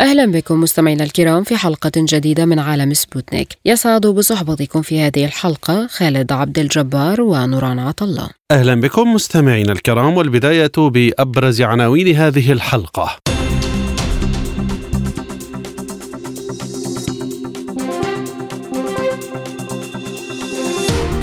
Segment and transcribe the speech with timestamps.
[0.00, 3.48] أهلا بكم مستمعينا الكرام في حلقة جديدة من عالم سبوتنيك.
[3.64, 8.30] يسعد بصحبتكم في هذه الحلقة خالد عبد الجبار ونوران عطلة.
[8.50, 13.16] أهلا بكم مستمعينا الكرام والبداية بأبرز عناوين هذه الحلقة.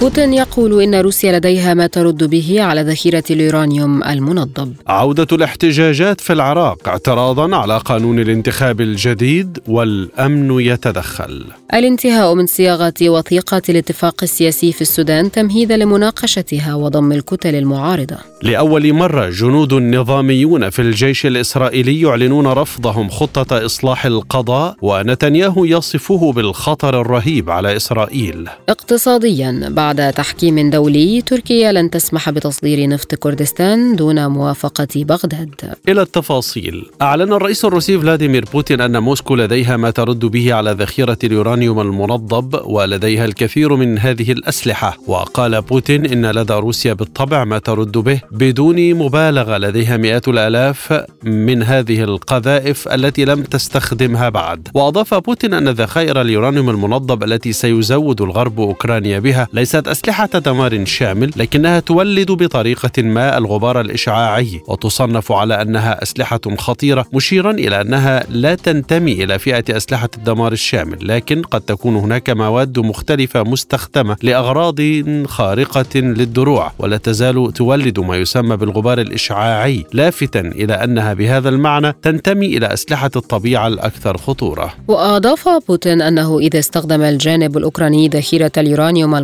[0.01, 4.73] بوتين يقول إن روسيا لديها ما ترد به على ذخيرة اليورانيوم المنضب.
[4.87, 11.45] عودة الاحتجاجات في العراق اعتراضا على قانون الانتخاب الجديد والأمن يتدخل.
[11.73, 18.17] الانتهاء من صياغة وثيقة الاتفاق السياسي في السودان تمهيدا لمناقشتها وضم الكتل المعارضة.
[18.41, 27.01] لأول مرة جنود نظاميون في الجيش الإسرائيلي يعلنون رفضهم خطة إصلاح القضاء ونتنياهو يصفه بالخطر
[27.01, 28.49] الرهيب على إسرائيل.
[28.69, 35.55] اقتصاديا بعد تحكيم دولي تركيا لن تسمح بتصدير نفط كردستان دون موافقة بغداد.
[35.89, 36.85] إلى التفاصيل.
[37.01, 42.61] أعلن الرئيس الروسي فلاديمير بوتين أن موسكو لديها ما ترد به على ذخيرة اليورانيوم المنضب
[42.65, 44.97] ولديها الكثير من هذه الأسلحة.
[45.07, 51.63] وقال بوتين إن لدى روسيا بالطبع ما ترد به بدون مبالغة لديها مئات الآلاف من
[51.63, 54.67] هذه القذائف التي لم تستخدمها بعد.
[54.73, 59.47] وأضاف بوتين أن ذخائر اليورانيوم المنضب التي سيزود الغرب أوكرانيا بها
[59.77, 67.05] ليست أسلحة دمار شامل لكنها تولد بطريقة ما الغبار الإشعاعي وتصنف على أنها أسلحة خطيرة
[67.13, 72.79] مشيرا إلى أنها لا تنتمي إلى فئة أسلحة الدمار الشامل لكن قد تكون هناك مواد
[72.79, 74.79] مختلفة مستخدمة لأغراض
[75.25, 82.45] خارقة للدروع ولا تزال تولد ما يسمى بالغبار الإشعاعي لافتا إلى أنها بهذا المعنى تنتمي
[82.45, 84.73] إلى أسلحة الطبيعة الأكثر خطورة.
[84.87, 89.15] وأضاف بوتين أنه إذا استخدم الجانب الأوكراني ذخيرة اليورانيوم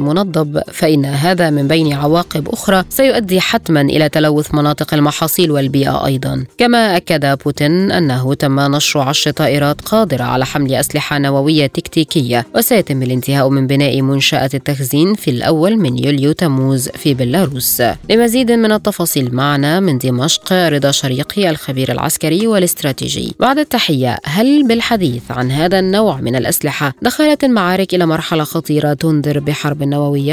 [0.43, 6.45] المنضب فإن هذا من بين عواقب أخرى سيؤدي حتما إلى تلوث مناطق المحاصيل والبيئة أيضا.
[6.57, 13.03] كما أكد بوتين أنه تم نشر عشر طائرات قادرة على حمل أسلحة نووية تكتيكية وسيتم
[13.03, 17.83] الانتهاء من بناء منشأة التخزين في الأول من يوليو تموز في بيلاروس.
[18.09, 23.35] لمزيد من التفاصيل معنا من دمشق رضا شريقي الخبير العسكري والاستراتيجي.
[23.39, 29.39] بعد التحية هل بالحديث عن هذا النوع من الأسلحة دخلت المعارك إلى مرحلة خطيرة تنذر
[29.39, 30.32] بحرب نووية؟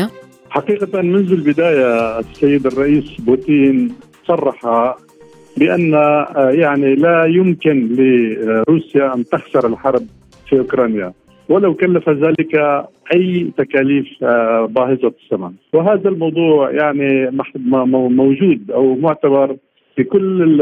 [0.50, 3.94] حقيقة منذ البداية السيد الرئيس بوتين
[4.24, 4.94] صرح
[5.56, 5.92] بأن
[6.36, 10.02] يعني لا يمكن لروسيا أن تخسر الحرب
[10.48, 11.12] في أوكرانيا
[11.48, 12.54] ولو كلف ذلك
[13.14, 14.06] أي تكاليف
[14.68, 17.30] باهظة الثمن وهذا الموضوع يعني
[17.92, 19.56] موجود أو معتبر
[19.96, 20.58] في كل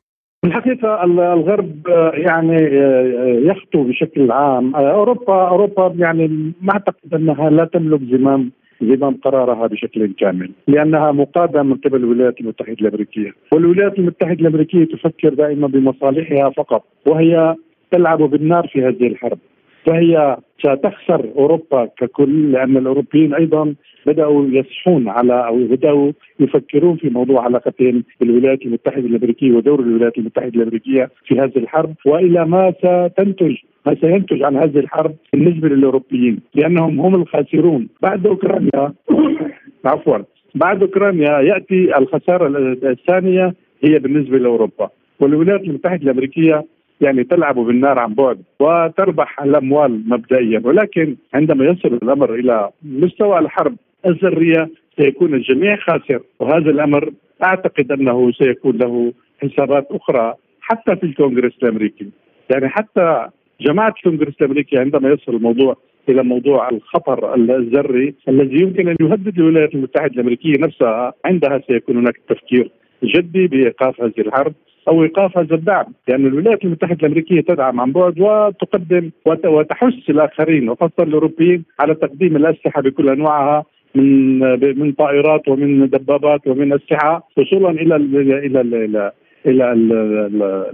[0.45, 2.57] في الحقيقة الغرب يعني
[3.47, 4.75] يخطو بشكل عام.
[4.77, 8.51] أوروبا أوروبا يعني ما أعتقد أنها لا تملك زمام
[8.83, 15.35] زمام قرارها بشكل كامل لأنها مقادة من قبل الولايات المتحدة الأمريكية، والولايات المتحدة الأمريكية تفكر
[15.35, 17.55] دائما بمصالحها فقط وهي
[17.91, 19.39] تلعب بالنار في هذه الحرب.
[19.87, 23.75] فهي ستخسر أوروبا ككل لأن الأوروبيين أيضا
[24.07, 30.55] بدأوا يصحون على أو بدأوا يفكرون في موضوع علاقتهم بالولايات المتحدة الأمريكية ودور الولايات المتحدة
[30.55, 33.57] الأمريكية في هذه الحرب وإلى ما ستنتج
[33.87, 37.89] ما سينتج عن هذه الحرب بالنسبة للأوروبيين لأنهم هم الخاسرون.
[38.03, 38.93] بعد اوكرانيا
[39.85, 40.19] عفوا.
[40.55, 42.49] بعد أوكرانيا يأتي الخسارة
[42.83, 43.55] الثانية
[43.85, 44.89] هي بالنسبة لأوروبا.
[45.21, 46.65] والولايات المتحدة الأمريكية
[47.01, 50.61] يعني تلعب بالنار عن بعد وتربح الأموال مبدئيا.
[50.65, 54.71] ولكن عندما يصل الأمر إلى مستوى الحرب الذرية
[55.01, 56.21] سيكون الجميع خاسر.
[56.41, 57.13] وهذا الأمر
[57.45, 59.13] أعتقد أنه سيكون له
[59.43, 62.07] حسابات أخرى حتى في الكونغرس الأمريكي.
[62.51, 63.29] يعني حتى
[63.61, 65.77] جماعة الكونغرس الأمريكي عندما يصل الموضوع
[66.09, 72.21] إلى موضوع الخطر الذري الذي يمكن أن يهدد الولايات المتحدة الأمريكية نفسها عندها سيكون هناك
[72.29, 72.71] تفكير
[73.05, 74.53] جدي بإيقاف هذه الحرب
[74.89, 75.87] أو إيقاف هذا الدعم.
[76.09, 79.11] لأن الولايات المتحدة الأمريكية تدعم عن بعد وتقدم
[79.47, 83.65] وتحث الآخرين وخاصة الأوروبيين على تقديم الأسلحة بكل أنواعها.
[83.95, 84.39] من
[84.79, 89.11] من طائرات ومن دبابات ومن أسلحة وصولا إلى ال إلى ال
[89.47, 89.93] إلى ال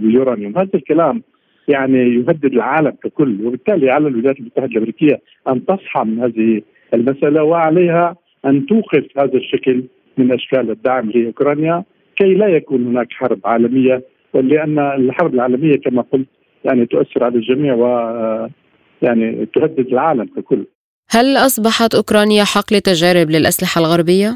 [0.01, 1.21] اليورانيوم هذا الكلام
[1.67, 6.61] يعني يهدد العالم ككل وبالتالي على الولايات المتحدة الأمريكية أن تصحى من هذه
[6.93, 8.15] المسألة وعليها
[8.45, 9.83] أن توقف هذا الشكل
[10.17, 11.83] من أشكال الدعم لأوكرانيا
[12.15, 14.03] كي لا يكون هناك حرب عالمية
[14.33, 16.27] ولان الحرب العالمية كما قلت
[16.65, 17.85] يعني تؤثر على الجميع و
[19.01, 20.65] يعني تهدد العالم ككل.
[21.13, 24.29] هل أصبحت أوكرانيا حقل تجارب للأسلحة الغربية؟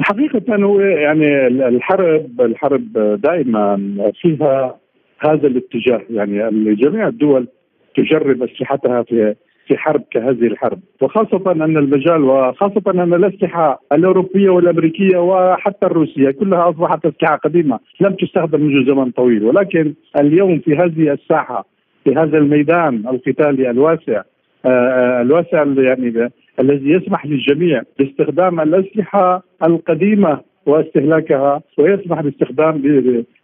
[0.00, 2.92] حقيقة هو يعني الحرب الحرب
[3.22, 3.76] دائما
[4.20, 4.76] فيها
[5.18, 6.02] هذا الاتجاه.
[6.10, 7.48] يعني جميع الدول
[7.96, 9.34] تجرب أسلحتها في
[9.68, 10.80] في حرب كهذه الحرب.
[11.02, 18.12] وخاصة أن المجال وخاصة أن الأسلحة الأوروبية والأمريكية وحتى الروسية كلها أصبحت أسلحة قديمة لم
[18.14, 19.44] تستخدم منذ زمن طويل.
[19.44, 21.66] ولكن اليوم في هذه الساحة
[22.04, 24.22] في هذا الميدان القتالي الواسع
[25.20, 26.30] الواسع يعني
[26.60, 32.82] الذي يسمح للجميع باستخدام الأسلحة القديمة واستهلاكها ويسمح باستخدام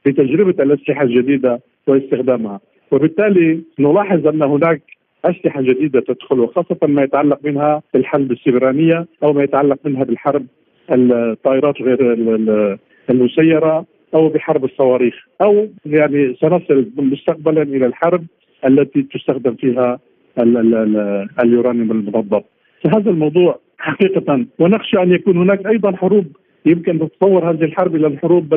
[0.06, 2.60] بتجربة الأسلحة الجديدة واستخدامها.
[2.90, 4.82] وبالتالي نلاحظ أن هناك
[5.24, 10.46] أسلحة جديدة تدخل وخاصة ما يتعلق منها بالحرب السبرانيه أو ما يتعلق منها بالحرب
[10.92, 12.12] الطائرات غير
[13.10, 15.14] المسيرة أو بحرب الصواريخ.
[15.42, 18.24] أو يعني سنصل مستقبلا إلى الحرب
[18.66, 19.98] التي تستخدم فيها
[20.38, 22.44] اليورانيوم المضبط
[22.84, 26.26] فهذا الموضوع حقيقة ونخشى أن يكون هناك أيضا حروب.
[26.66, 28.54] يمكن تتطور هذه الحرب إلى الحروب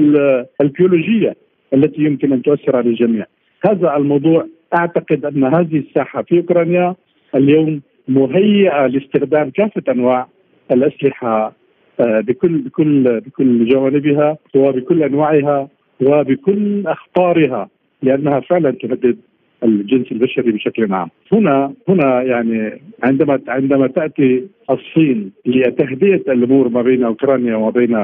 [0.62, 1.36] البيولوجية
[1.74, 3.25] التي يمكن أن تؤثر على الجميع.
[3.69, 4.45] هذا الموضوع
[4.77, 6.95] أعتقد أن هذه الساحة في أوكرانيا
[7.36, 10.27] اليوم مهيئة لاستخدام كافة أنواع
[10.72, 11.54] الأسلحة
[12.00, 15.68] آه، بكل بكل بكل جوانبها وبكل أنواعها
[16.01, 17.69] وبكل أخطارها
[18.04, 19.18] لأنها فعلا تهدد
[19.63, 21.09] الجنس البشري بشكل عام.
[21.31, 27.95] هنا هنا يعني عندما عندما تأتي الصين لتهدئة الأمور ما بين أوكرانيا وما بين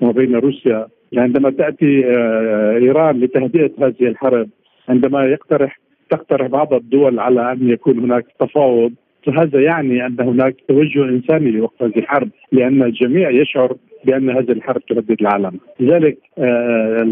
[0.00, 0.86] وما بين روسيا
[1.16, 4.48] عندما تأتي آه، إيران لتهدئة هذه الحرب
[4.88, 5.78] عندما يقترح
[6.10, 8.92] تقترح بعض الدول على أن يكون هناك تفاوض
[9.26, 14.80] فهذا يعني أن هناك توجه إنساني لوقف هذه الحرب لأن الجميع يشعر بأن هذه الحرب
[14.86, 17.02] تهدد العالم، لذلك آه،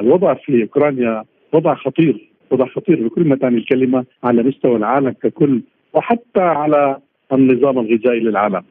[0.00, 5.62] الوضع في أوكرانيا وضع خطير، وضع خطير بكل ما تعني الكلمة على مستوى العالم ككل
[5.92, 6.96] وحتى على
[7.32, 8.62] النظام الغذائي للعالم.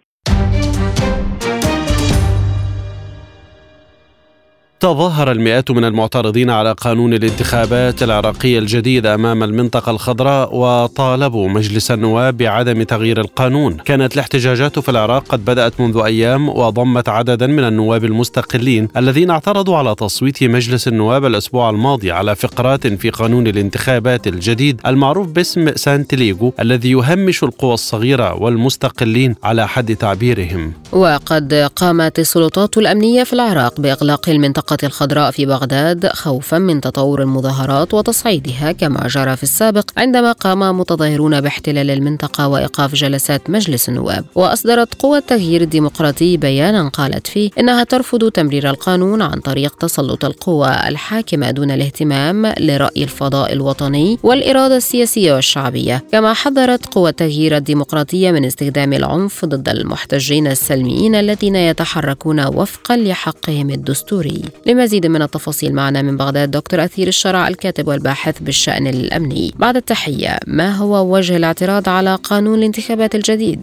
[4.84, 12.38] تظاهر المئات من المعترضين على قانون الانتخابات العراقي الجديد أمام المنطقة الخضراء وطالبوا مجلس النواب
[12.38, 13.78] بعدم تغيير القانون.
[13.78, 19.78] كانت الاحتجاجات في العراق قد بدأت منذ أيام وضمت عددا من النواب المستقلين الذين اعترضوا
[19.78, 26.54] على تصويت مجلس النواب الأسبوع الماضي على فقرات في قانون الانتخابات الجديد المعروف باسم سانتليغو
[26.60, 30.74] الذي يهمش القوى الصغيرة والمستقلين على حد تعبيرهم.
[30.92, 37.94] وقد قامت السلطات الأمنية في العراق بإغلاق المنطقة الخضراء في بغداد خوفا من تطور المظاهرات
[37.94, 44.26] وتصعيدها كما جرى في السابق عندما قام متظاهرون باحتلال المنطقة وإيقاف جلسات مجلس النواب.
[44.36, 50.76] وأصدرت قوى التغيير الديمقراطي بيانا قالت فيه إنها ترفض تمرير القانون عن طريق تسلط القوى
[50.88, 56.04] الحاكمة دون الاهتمام لرأي الفضاء الوطني والإرادة السياسية والشعبية.
[56.12, 63.70] كما حذرت قوى التغيير الديمقراطية من استخدام العنف ضد المحتجين السلميين الذين يتحركون وفقا لحقهم
[63.70, 64.42] الدستوري.
[64.66, 70.38] لمزيد من التفاصيل معنا من بغداد دكتور أثير الشرع الكاتب والباحث بالشأن الأمني بعد التحية
[70.48, 73.62] ما هو وجه الاعتراض على قانون الانتخابات الجديد؟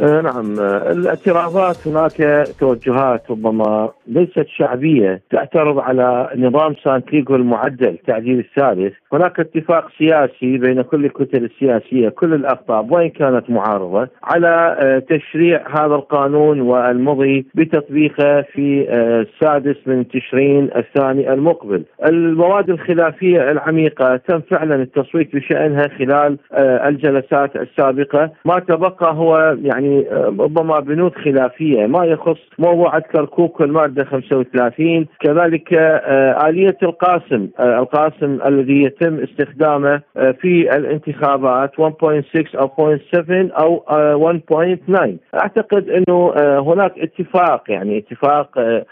[0.00, 0.58] آه، نعم.
[0.60, 9.40] آه، الاعتراضات هناك توجهات ربما ليست شعبية تعترض على نظام سانتيغو المعدل التعديل الثالث، هناك
[9.40, 15.94] اتفاق سياسي بين كل الكتل السياسية كل الأقطاب وإن كانت معارضة على آه، تشريع هذا
[15.94, 21.84] القانون والمضي بتطبيقه في السادس من تشرين الثاني المقبل.
[22.04, 30.06] المواد الخلافية العميقة تم فعلا التصويت بشأنها خلال الجلسات السابقة، ما تبقى هو يعني يعني
[30.38, 38.38] ربما بنود خلافية ما يخص موضوع كركوك والماده 35 كذلك آه، آلية القاسم آه، القاسم
[38.46, 43.82] الذي يتم استخدامه آه، في الانتخابات 1.6 أو 0.7 أو
[44.18, 48.48] 1.9 أعتقد إنه هناك اتفاق يعني اتفاق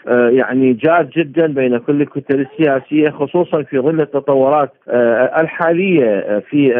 [0.07, 4.73] يعني جاد جدا بين كل الكتل السياسية خصوصا في ظل التطورات
[5.41, 6.71] الحالية في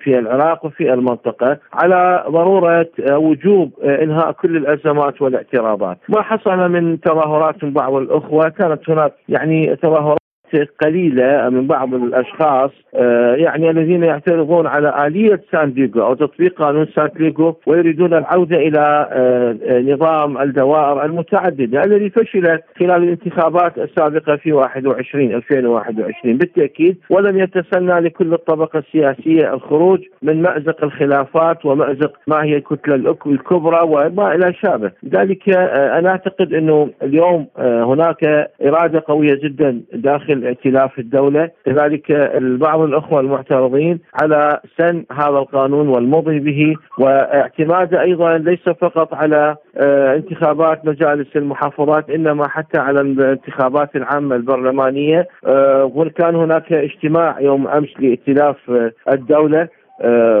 [0.00, 6.68] في العراق وفي المنطقة على ضرورة وجود وجوب آه، انهاء كل الأزمات والاعتراضات، ما حصل
[6.68, 10.20] من تظاهرات من بعض الأخوة كانت هناك يعني تظاهرات
[10.56, 16.86] قليلة من بعض الأشخاص آه، يعني الذين يعترضون على آلية سان ديغو أو تطبيق قانون
[16.86, 24.52] سان ديغو ويريدون العودة إلى آه، نظام الدوائر المتعددة الذي فشل خلال الانتخابات السابقة في
[24.52, 32.56] 21 2021 بالتأكيد ولم يتسنى لكل الطبقة السياسية الخروج من مأزق الخلافات ومأزق ما هي
[32.56, 39.80] الكتلة الكبرى وما إلى شابه، لذلك آه، أنا أعتقد إنه اليوم هناك إرادة قوية جدا
[39.92, 41.50] داخل ائتلاف الدولة.
[41.64, 49.56] كذلك بعض الأخوة المعترضين على سن هذا القانون والمضي به واعتماده أيضا ليس فقط على
[49.76, 55.28] آه، انتخابات مجالس المحافظات إنما حتى على الانتخابات العامة البرلمانية.
[55.46, 59.68] آه، وكان هناك اجتماع يوم أمس لائتلاف آه، الدولة.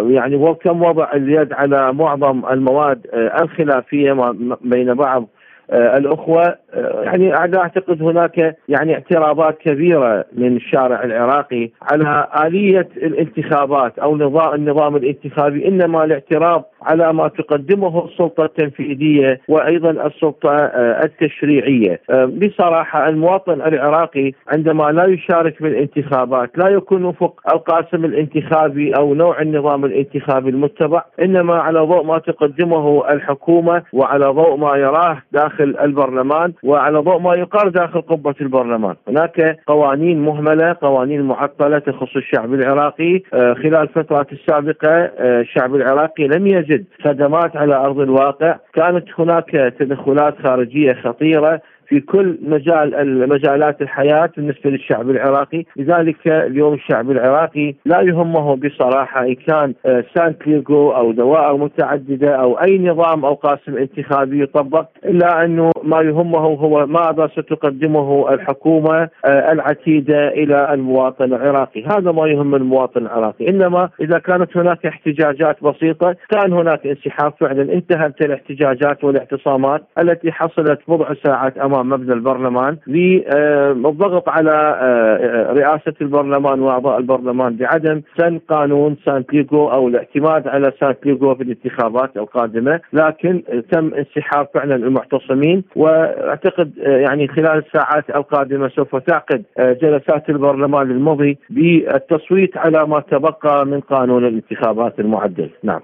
[0.08, 3.06] يعني وكم وضع اليد على معظم المواد
[3.42, 5.28] الخلافية بين بعض
[5.72, 14.16] الأخوة آه، يعني أعتقد هناك يعني اعتراضات كبيرة من الشارع العراقي على آلية الانتخابات أو
[14.16, 22.00] نظام النظام الانتخابي إنما الاعتراض على ما تقدمه السلطة التنفيذية وأيضا السلطة آه، التشريعية.
[22.26, 29.84] بصراحة المواطن العراقي عندما لا يشارك بالانتخابات لا يكون وفق القاسم الانتخابي أو نوع النظام
[29.84, 36.52] الانتخابي المتبع إنما على ضوء ما تقدمه الحكومة وعلى ضوء ما يراه داخل داخل البرلمان
[36.62, 38.94] وعلى ضوء ما يقال داخل قبة البرلمان.
[39.08, 43.22] هناك قوانين مهملة قوانين معطلة تخص الشعب العراقي.
[43.34, 48.56] آه، خلال الفترات السابقة آه، الشعب العراقي لم يجد خدمات على أرض الواقع.
[48.74, 51.60] كانت هناك تدخلات خارجية خطيرة.
[51.90, 59.24] في كل مجال مجالات الحياة بالنسبة للشعب العراقي، لذلك اليوم الشعب العراقي لا يهمه بصراحة
[59.26, 64.86] إن كان آه، سانت ليغو أو دوائر متعددة أو أي نظام أو قاسم انتخابي يطبق
[65.04, 72.26] إلا أنه ما يهمه هو ماذا ستقدمه الحكومة آه، العتيدة إلى المواطن العراقي، هذا ما
[72.26, 77.72] يهم المواطن العراقي، إنما إذا كانت هناك احتجاجات بسيطة كان هناك انسحاب فعلا.
[77.72, 86.60] انتهت الإحتجاجات والاعتصامات التي حصلت بضع ساعات مبنى البرلمان للضغط على آه، آه، رئاسة البرلمان
[86.60, 92.80] وأعضاء البرلمان بعدم سن قانون سانت ليغو أو الاعتماد على سانت ليغو في الانتخابات القادمة،
[92.92, 100.90] لكن تم انسحاب فعلا المعتصمين وأعتقد آه، يعني خلال الساعات القادمة سوف تعقد جلسات البرلمان
[100.90, 105.80] المضي بالتصويت على ما تبقى من قانون الانتخابات المعدل، نعم.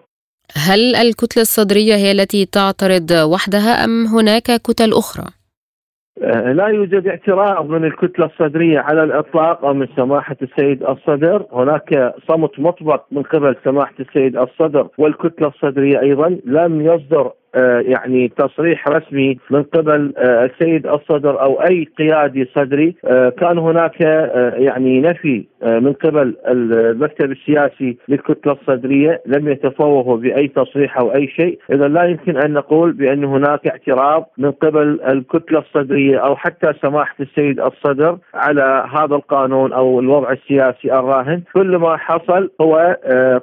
[0.55, 5.36] هل الكتلة الصدرية هي التي تعترض وحدها أم هناك كتل أخرى؟
[6.23, 11.47] آه، لا يوجد اعتراض من الكتلة الصدرية على الإطلاق أو من سماحة السيد الصدر.
[11.53, 16.39] هناك صمت مطبق من قبل سماحة السيد الصدر والكتلة الصدرية أيضا.
[16.45, 17.33] لم يصدر
[17.81, 22.95] يعني تصريح رسمي من قبل آه، السيد الصدر أو أي قيادي صدري.
[23.05, 24.01] آه، كان هناك
[24.55, 29.23] يعني نفي من قبل المكتب السياسي للكتلة الصدرية.
[29.27, 34.31] لم يتفوهوا بأي تصريح أو أي شيء، اذا لا يمكن أن نقول بأن هناك اعتراض
[34.39, 40.93] من قبل الكتلة الصدرية أو حتى سماحة السيد الصدر على هذا القانون أو الوضع السياسي
[40.93, 42.97] الراهن، كل ما حصل هو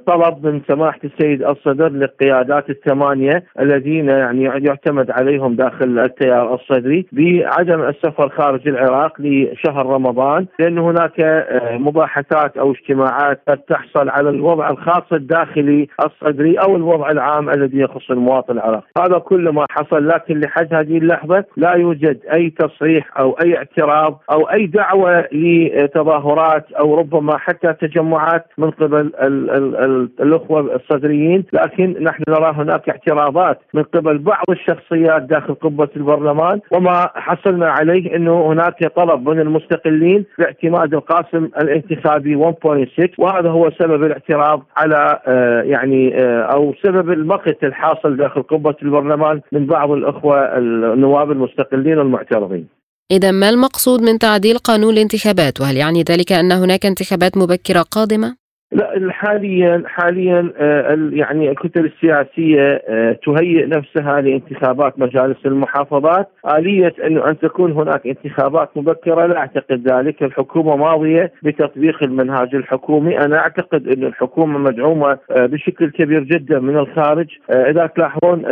[0.07, 7.05] طلب من سماحة السيد الصدر للقيادات الثمانية الذين الذين يعني يعتمد عليهم داخل التيار الصدري
[7.11, 14.29] بعدم السفر خارج العراق لشهر رمضان لأن هناك آه، مباحثات أو اجتماعات قد تحصل على
[14.29, 18.87] الوضع الخاص الداخلي الصدري أو الوضع العام الذي يخص المواطن العراقي.
[18.97, 24.19] هذا كل ما حصل لكن لحد هذه اللحظة لا يوجد أي تصريح أو أي اعتراض
[24.31, 31.43] أو أي دعوة لتظاهرات أو ربما حتى تجمعات من قبل ال ال ال الأخوة الصدريين
[31.53, 38.15] لكن نحن نرى هناك اعتراضات من قبل بعض الشخصيات داخل قبة البرلمان وما حصلنا عليه
[38.15, 45.61] أنه هناك طلب من المستقلين باعتماد القاسم الانتخابي 1.6 وهذا هو سبب الاعتراض على آه،
[45.61, 52.67] يعني آه، أو سبب المقت الحاصل داخل قبة البرلمان من بعض الأخوة النواب المستقلين والمعترضين
[53.11, 58.42] إذا ما المقصود من تعديل قانون الانتخابات وهل يعني ذلك أن هناك انتخابات مبكرة قادمة؟
[58.73, 67.37] لا حاليا حاليا آه، يعني الكتل السياسية آه، تهيئ نفسها لانتخابات مجالس المحافظات، آلية ان
[67.39, 74.07] تكون هناك انتخابات مبكرة لا أعتقد ذلك، الحكومة ماضية بتطبيق المنهاج الحكومي، أنا أعتقد انه
[74.07, 78.43] الحكومة مدعومة آه، بشكل كبير جدا من الخارج، إذا تلاحظون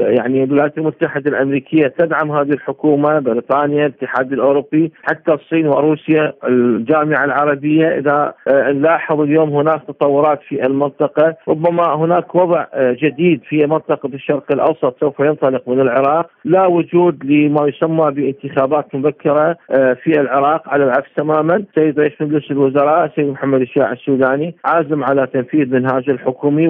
[0.00, 7.98] يعني الولايات المتحدة الأمريكية تدعم هذه الحكومة، بريطانيا، الاتحاد الأوروبي، حتى الصين وروسيا، الجامعة العربية،
[7.98, 14.52] إذا نلاحظ اليوم هناك تطورات في المنطقة ربما هناك وضع آه، جديد في منطقة الشرق
[14.52, 16.30] الأوسط سوف ينطلق من العراق.
[16.44, 21.64] لا وجود لما يسمى بانتخابات مبكرة آه، في العراق على العكس تماما.
[21.74, 26.68] سيد رئيس مجلس الوزراء سيد محمد الشاع السوداني عازم على تنفيذ منهاج الحكومي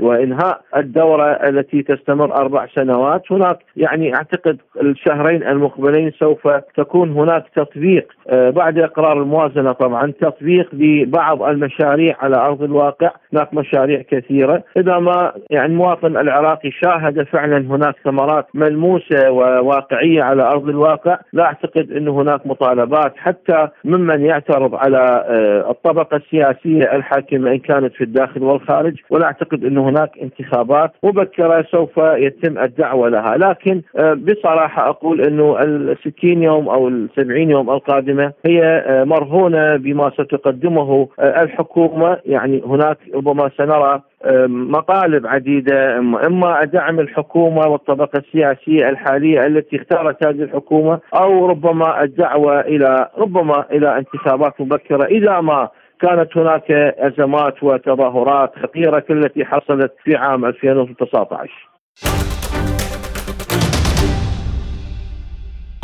[0.00, 3.22] وإنهاء الدورة التي تستمر أربع سنوات.
[3.32, 10.68] هناك يعني أعتقد الشهرين المقبلين سوف تكون هناك تطبيق آه، بعد إقرار الموازنة طبعا تطبيق
[10.72, 17.22] لبعض المشاريع مشاريع على أرض الواقع، هناك مشاريع كثيرة، إذا ما يعني المواطن العراقي شاهد
[17.22, 23.12] فعلا هناك ثمرات ملموسة وواقعية على أرض الواقع، لا أعتقد إنه هناك مطالبات.
[23.16, 29.64] حتى ممن يعترض على آه، الطبقة السياسية الحاكمة إن كانت في الداخل والخارج، ولا أعتقد
[29.64, 36.42] إنه هناك انتخابات مبكرة سوف يتم الدعوة لها، لكن آه، بصراحة أقول إنه ال 60
[36.42, 42.98] يوم أو ال 70 يوم القادمة هي آه، مرهونة بما ستقدمه الحكومة الحكومة يعني هناك
[43.14, 44.00] ربما سنرى
[44.48, 52.60] مقالب عديدة اما دعم الحكومة والطبقة السياسية الحالية التي اختارت هذه الحكومة أو ربما الدعوة
[52.60, 55.04] إلى ربما إلى انتخابات مبكرة.
[55.04, 55.68] إذا ما
[56.00, 61.68] كانت هناك أزمات وتظاهرات خطيرة كالتي حصلت في عام 2019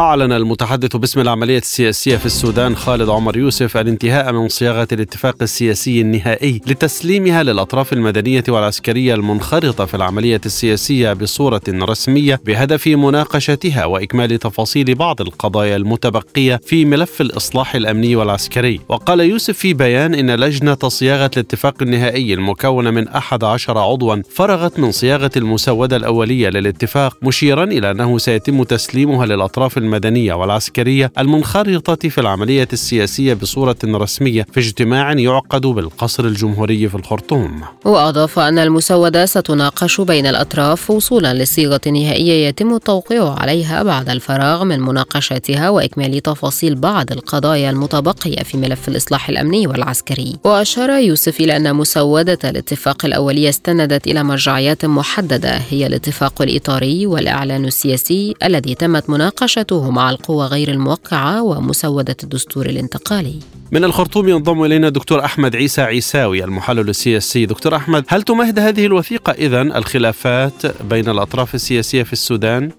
[0.01, 6.01] أعلن المتحدث باسم العملية السياسية في السودان خالد عمر يوسف الانتهاء من صياغة الاتفاق السياسي
[6.01, 14.95] النهائي لتسليمها للأطراف المدنية والعسكرية المنخرطة في العملية السياسية بصورة رسمية بهدف مناقشتها وإكمال تفاصيل
[14.95, 18.81] بعض القضايا المتبقية في ملف الإصلاح الأمني والعسكري.
[18.89, 24.79] وقال يوسف في بيان إن لجنة صياغة الاتفاق النهائي المكونة من أحد عشر عضوا فرغت
[24.79, 32.21] من صياغة المسودة الأولية للاتفاق مشيرا إلى أنه سيتم تسليمها للأطراف المدنية والعسكرية المنخرطة في
[32.21, 37.63] العملية السياسية بصورة رسمية في اجتماع يعقد بالقصر الجمهوري في الخرطوم.
[37.85, 44.81] وأضاف أن المسودة ستناقش بين الأطراف وصولا لصيغة نهائية يتم التوقيع عليها بعد الفراغ من
[44.81, 50.37] مناقشتها وإكمال تفاصيل بعض القضايا المتبقية في ملف الإصلاح الأمني والعسكري.
[50.45, 57.65] وأشار يوسف إلى أن مسودة الاتفاق الأولية استندت إلى مرجعيات محددة هي الاتفاق الإطاري والإعلان
[57.65, 63.39] السياسي الذي تمت مناقشته علاقته مع القوى غير الموقعة ومسودة الدستور الانتقالي.
[63.73, 67.47] من الخرطوم ينضم إلينا دكتور أحمد عيسى عيساوي المحلل السياسي.
[67.47, 72.71] دكتور أحمد هل تمهد هذه الوثيقة إذا الخلافات بين الأطراف السياسية في السودان؟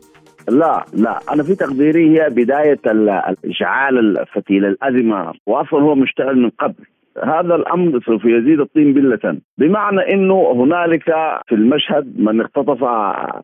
[0.49, 1.19] لا لا.
[1.31, 2.79] أنا في تقديري هي بداية
[3.45, 6.83] اشعال الفتيل الازمه واصلا هو مشتعل من قبل.
[7.23, 9.37] هذا الأمر سوف يزيد الطين بلة.
[9.57, 11.05] بمعنى إنه هنالك
[11.47, 12.83] في المشهد من اختطف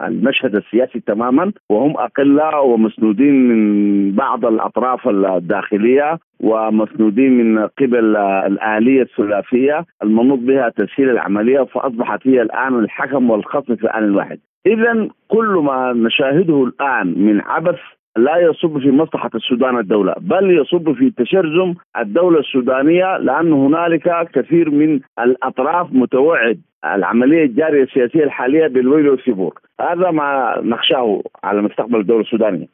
[0.01, 9.85] المشهد السياسي تماما وهم اقله ومسنودين من بعض الأطراف الداخلية ومسنودين من قبل الآلية الثلاثية
[10.03, 14.39] المنوط بها تسهيل العملية فأصبحت هي الآن الحكم والخصم في الآن الواحد.
[14.65, 17.79] إذا كل ما نشاهده الآن من عبث
[18.17, 24.69] لا يصب في مصلحة السودان الدولة بل يصب في تشرذم الدولة السودانية لأن هنالك كثير
[24.69, 26.61] من الأطراف متوعد.
[26.85, 32.67] العملية الجارية السياسية الحالية بالويل والثبور هذا ما نخشاه على مستقبل الدولة السودانية.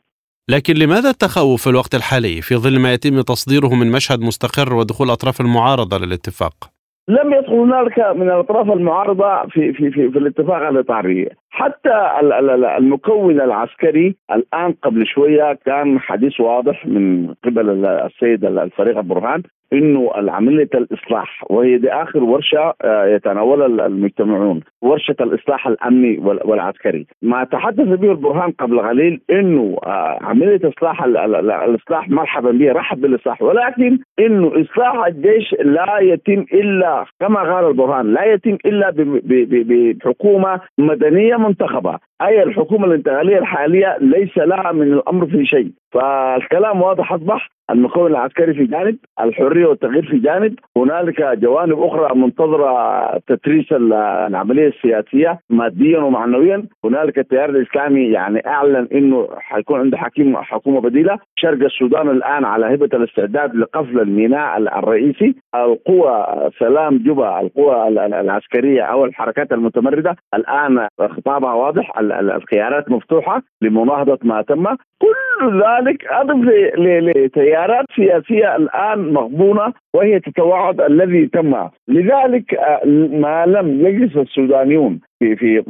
[0.50, 5.10] لكن لماذا التخوف في الوقت الحالي؟ في ظل ما يتم تصديره من مشهد مستقر ودخول
[5.10, 6.76] أطراف المعارضة للاتفاق؟
[7.09, 11.29] لم يدخل هنالك من الأطراف المعارضة في في في, في الاتفاق الإطاري.
[11.49, 12.11] حتى
[12.77, 19.43] المكون العسكري الآن قبل شوية كان حديث واضح من قبل السيد الفريق البرهان
[19.73, 27.08] إنه عمليه الإصلاح وهي دي آخر ورشة آه، يتناولها المجتمعون ورشة الإصلاح الأمني والعسكري.
[27.21, 33.41] ما تحدث به البرهان قبل قليل إنه آه، عملية إصلاح الإصلاح مرحبا به رحب بالإصلاح
[33.41, 38.93] ولكن إنه إصلاح الجيش لا يتم إلا كما قال البرهان لا يتم إلا
[39.93, 41.99] بحكومة مدنية منتخبة.
[42.21, 45.71] أي الحكومة الانتقالية الحالية ليس لها من الأمر في شيء.
[45.93, 47.50] فالكلام واضح أصبح.
[47.71, 50.56] المكون العسكري في جانب الحرية والتغيير في جانب.
[50.78, 56.63] هنالك جوانب أخرى منتظرة تتريس العملية السياسية ماديا ومعنويا.
[56.86, 61.19] هنالك التيار الإسلامي يعني أعلن إنه حيكون عنده حكيم حكومة بديلة.
[61.36, 65.36] شرق السودان الآن على هبة الاستعداد لقفل الميناء الرئيسي.
[65.56, 66.26] القوى
[66.60, 70.15] سلام جبا القوى العسكرية أو الحركات المتمردة.
[70.34, 74.65] الآن خطابها واضح الخيارات مفتوحة لمناهضة ما تم.
[75.02, 75.76] كل ذلك
[76.11, 76.45] اضف
[76.77, 81.55] لتيارات سياسية الآن مغبونه وهي تتوعد الذي تم.
[81.87, 85.61] لذلك آه، ما لم يجلس السودانيون في في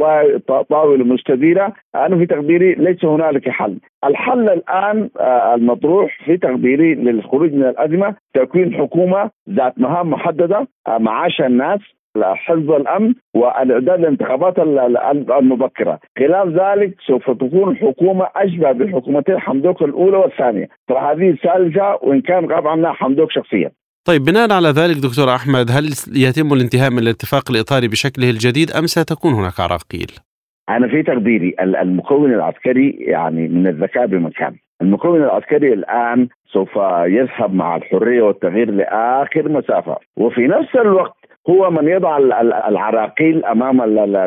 [0.69, 7.53] طاولة مستديرة أنا في تقديري ليس هنالك حل، الحل الآن آه، المطروح في تقديري للخروج
[7.53, 11.79] من الأزمة تكوين حكومة ذات مهام محددة آه، معاش الناس
[12.23, 14.59] حفظ الأمن والإعداد للانتخابات
[15.39, 22.45] المبكرة، خلال ذلك سوف تكون حكومة أشبه بحكومتين حمدوك الأولى والثانية، فهذه الثالثه وإن كان
[22.45, 23.71] غاب عنها حمدوك شخصيا.
[24.07, 28.85] طيب بناء على ذلك دكتور أحمد هل يتم الانتهاء من الاتفاق الإطاري بشكله الجديد أم
[28.85, 30.11] ستكون هناك عراقيل؟
[30.69, 36.75] أنا في تقديري المكون العسكري يعني من الذكاء بمكان المكون العسكري الآن سوف
[37.05, 42.17] يذهب مع الحرية والتغيير لآخر مسافة وفي نفس الوقت هو من يضع
[42.67, 43.81] العراقيل أمام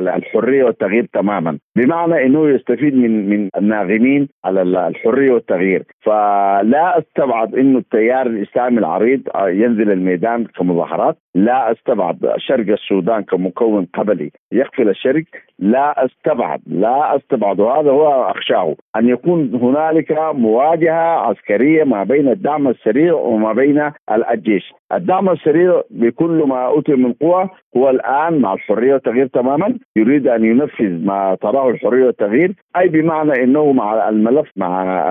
[0.09, 1.59] الحرية والتغيير تماما.
[1.80, 5.82] بمعنى إنه يستفيد من من الناغمين على الحرية والتغيير.
[6.00, 11.16] فلا أستبعد إنه التيار الإسلامي العريض ينزل الميدان كمظاهرات.
[11.34, 15.24] لا أستبعد شرق السودان كمكون قبلي يقفل الشرق.
[15.58, 17.60] لا أستبعد لا أستبعد.
[17.60, 23.90] وهذا هو أخشاه أن يكون هنالك مواجهة عسكرية ما بين الدعم السريع وما بين
[24.30, 29.78] الجيش الدعم السريع بكل ما اوتي من قوة هو الآن مع الحرية والتغيير تماما.
[29.96, 32.54] يريد أن ينفذ ما تراه الحريه والتغيير.
[32.76, 35.11] أي بمعنى إنه مع الملف مع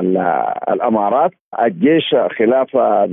[0.73, 2.67] الأمارات الجيش خلاف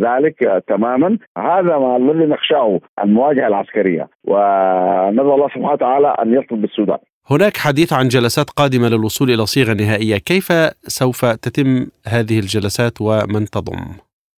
[0.07, 1.19] ذلك تماما.
[1.39, 4.09] هذا ما الذي نخشاه المواجهة العسكرية.
[4.25, 6.99] وندعو الله سبحانه وتعالى أن يطلب بالسودان.
[7.31, 10.17] هناك حديث عن جلسات قادمة للوصول إلى صيغة نهائية.
[10.17, 10.53] كيف
[10.99, 13.81] سوف تتم هذه الجلسات ومن تضم؟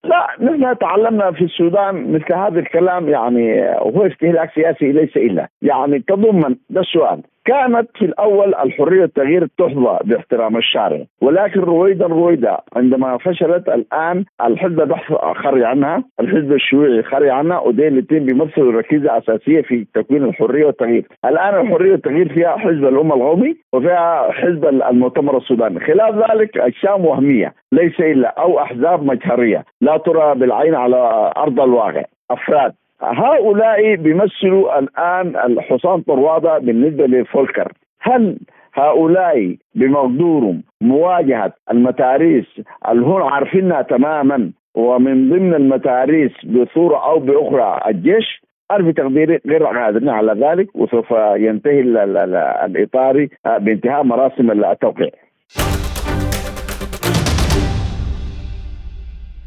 [0.04, 5.48] لا نحن تعلمنا في السودان مثل هذا الكلام يعني وهو استهلاك سياسي ليس إلا.
[5.62, 7.22] يعني تضمن ده السؤال.
[7.44, 11.00] كانت في الأول الحرية التغيير تحظى باحترام الشارع.
[11.22, 17.88] ولكن رويدا رويدا عندما فشلت الآن الحزب البحث خرج عنها الحزب الشيوعي خرج عنها ودي
[17.88, 21.06] الاثنين بيمثلوا ركيزه أساسية في تكوين الحرية والتغيير.
[21.24, 25.80] الآن الحرية والتغيير فيها حزب الأمة القومي وفيها حزب المؤتمر السوداني.
[25.80, 29.64] خلاف ذلك أجسام وهمية ليس إلا أو أحزاب مجهرية.
[29.80, 32.04] لا ترى بالعين على أرض الواقع.
[32.30, 38.38] أفراد هؤلاء بيمثلوا الآن الحصان طروادة بالنسبة للفولكر هل
[38.74, 42.44] هؤلاء بمقدورهم مواجهة المتاريس
[42.88, 50.08] اللي هم عارفينها تماما ومن ضمن المتاريس بصورة أو بأخرى الجيش؟ أنا تقديري غير قادرين
[50.08, 51.80] على ذلك وسوف ينتهي
[52.66, 55.10] الإطاري بانتهاء مراسم التوقيع.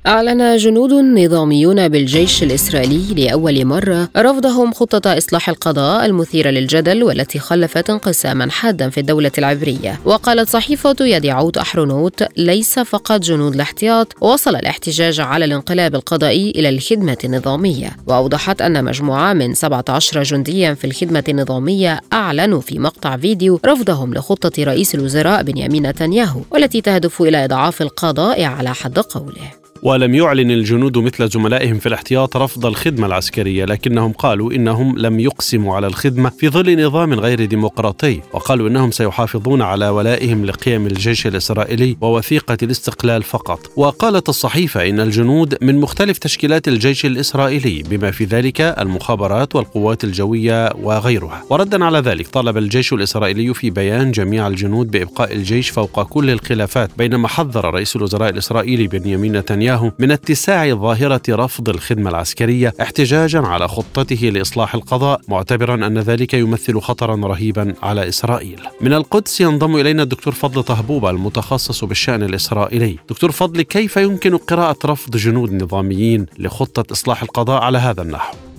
[0.08, 7.90] أعلن جنود نظاميون بالجيش الإسرائيلي لأول مرة رفضهم خطة إصلاح القضاء المثيرة للجدل والتي خلفت
[7.90, 10.00] انقساما حادا في الدولة العبرية.
[10.06, 17.18] وقالت صحيفة يديعوت أحرونوت ليس فقط جنود الاحتياط وصل الاحتجاج على الانقلاب القضائي إلى الخدمة
[17.24, 17.98] النظامية.
[18.08, 24.64] وأوضحت أن مجموعة من 17 جنديا في الخدمة النظامية أعلنوا في مقطع فيديو رفضهم لخطة
[24.64, 29.61] رئيس الوزراء بنيامين نتنياهو والتي تهدف إلى إضعاف القضاء على حد قوله.
[29.84, 35.76] ولم يعلن الجنود مثل زملائهم في الاحتياط رفض الخدمة العسكرية لكنهم قالوا إنهم لم يقسموا
[35.76, 41.98] على الخدمة في ظل نظام غير ديمقراطي وقالوا إنهم سيحافظون على ولائهم لقيم الجيش الإسرائيلي
[42.02, 43.60] ووثيقة الاستقلال فقط.
[43.76, 50.74] وقالت الصحيفة إن الجنود من مختلف تشكيلات الجيش الإسرائيلي بما في ذلك المخابرات والقوات الجوية
[50.82, 51.44] وغيرها.
[51.50, 56.90] وردا على ذلك طالب الجيش الإسرائيلي في بيان جميع الجنود بإبقاء الجيش فوق كل الخلافات
[56.98, 63.40] بينما حذر رئيس الوزراء الإسرائيلي بنيامين نتنياهو نتنياهو من اتساع ظاهرة رفض الخدمة العسكرية احتجاجا
[63.40, 68.62] على خطته لإصلاح القضاء معتبرا أن ذلك يمثل خطرا رهيبا على إسرائيل.
[68.82, 72.98] من القدس ينضم إلينا الدكتور فضل طهبوبة المتخصص بالشأن الإسرائيلي.
[73.10, 78.51] دكتور فضل كيف يمكن قراءة رفض جنود نظاميين لخطة إصلاح القضاء على هذا النحو؟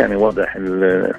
[0.00, 0.58] يعني واضح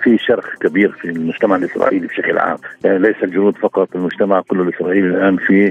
[0.04, 5.08] في شرخ كبير في المجتمع الإسرائيلي بشكل عام، يعني ليس الجنود فقط المجتمع كله الإسرائيلي
[5.08, 5.70] الآن في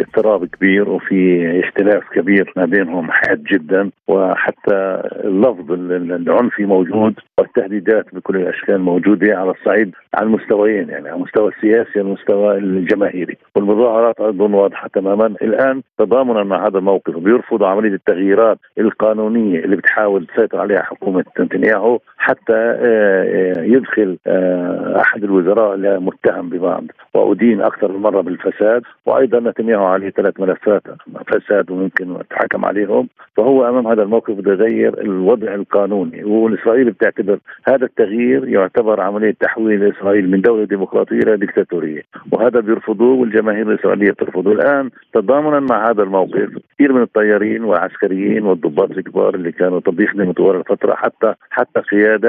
[0.00, 3.90] اضطراب كبير وفي اختلاف كبير ما بينهم حاد جدا.
[4.08, 11.48] وحتى اللفظ العنفي موجود والتهديدات بكل الأشكال موجودة على الصعيد على المستويين يعني على المستوى
[11.48, 13.36] السياسي والمستوى الجماهيري.
[13.56, 15.26] والمظاهرات أيضا واضحة تماما.
[15.26, 21.98] الآن تضامنا مع هذا الموقف بيرفضوا عملية التغييرات القانونية اللي بتحاول تسيطر عليها حكومة نتنياهو
[22.16, 26.84] حتى آه، آه، يدخل آه، أحد الوزراء المتهم ببعض.
[27.14, 28.82] وأدين أكثر من مرة بالفساد.
[29.06, 30.82] وأيضا نتنياهو عليه ثلاث ملفات
[31.26, 33.08] فساد وممكن يتحكم عليهم.
[33.36, 36.24] فهو أمام هذا الموقف بده يغير الوضع القانوني.
[36.24, 42.02] والاسرائيل بتعتبر هذا التغيير يعتبر عملية تحويل إسرائيل من دولة ديمقراطية إلى ديكتاتورية.
[42.32, 44.52] وهذا بيرفضوه والجماهير الإسرائيلية بترفضه.
[44.52, 50.56] الآن تضامنا مع هذا الموقف كثير من الطيارين والعسكريين والضباط الكبار اللي كانوا بيخدموا طوال
[50.56, 51.82] الفترة حتى حتى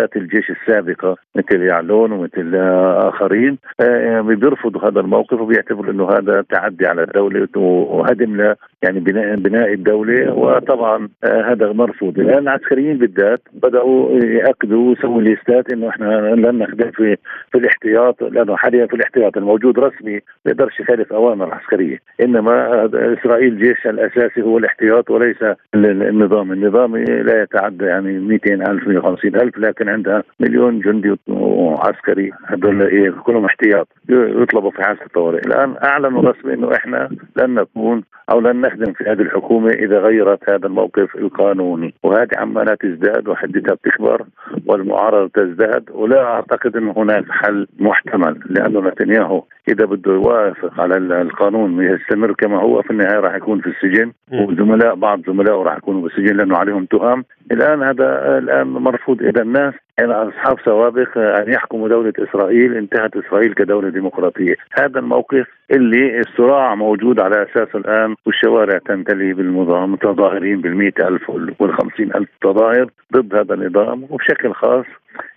[0.06, 2.56] قيادات الجيش السابقة مثل يعلون ومثل
[3.08, 9.74] آخرين آه، بيرفضوا هذا الموقف وبيعتبروا إنه هذا تعدي على الدولة وهدم يعني بناء بناء
[9.74, 10.34] الدولة.
[10.34, 12.20] وطبعا آه، هذا مرفوض.
[12.20, 17.18] الآن العسكريين بالذات بدأوا يأكدوا ويسووا ليستات إنه إحنا لن نخدم في
[17.52, 23.58] في الاحتياط لأنه حاليا في الاحتياط الموجود رسمي ما يقدرش يخالف أوامر عسكريه إنما إسرائيل
[23.60, 25.44] جيشها الأساسي هو الاحتياط وليس
[25.76, 26.52] النظام.
[26.52, 33.10] النظامي لا يتعدى يعني 200 ألف 150 ألف لكن عندها مليون جندي وعسكري هذول إيه،
[33.10, 33.88] كلهم احتياط.
[34.10, 39.03] يطلبوا في حاله الطوارئ الآن اعلنوا رسمي إنه إحنا لن نكون أو لن نخدم في
[39.03, 41.93] هذه الحكومة إذا غيرت هذا الموقف القانوني.
[42.03, 44.25] وهذه عمالها تزداد وحدتها بتكبر
[44.65, 45.84] والمعارضة تزداد.
[45.91, 52.58] ولا أعتقد انه هناك حل محتمل لأنه نتنياهو إذا بده يوافق على القانون يستمر كما
[52.62, 54.12] هو في النهاية راح يكون في السجن.
[54.31, 57.25] وزملاء بعض زملائه راح يكونوا بالسجن لأنه عليهم تهم.
[57.51, 59.73] الآن هذا الآن مرفوض اذا الناس.
[59.99, 67.19] أصحاب سوابق أن يحكموا دولة إسرائيل انتهت إسرائيل كدولة ديمقراطية، هذا الموقف اللي الصراع موجود
[67.19, 71.29] على اساسه الآن والشوارع تمتلي بالمتظاهرين بالمئة ألف
[71.60, 74.86] والخمسين ألف تظاهر ضد هذا النظام وبشكل خاص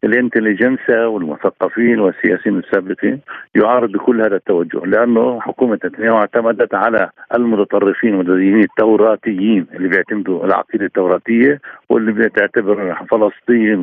[0.05, 3.21] الانتليجنسيا والمثقفين والسياسيين السابقين
[3.55, 10.87] يعارض بكل هذا التوجه لأنه حكومة نتنياهو اعتمدت على المتطرفين والذين التوراتيين اللي بيعتمدوا العقيدة
[10.87, 13.79] التوراتية واللي بتعتبر فلسطين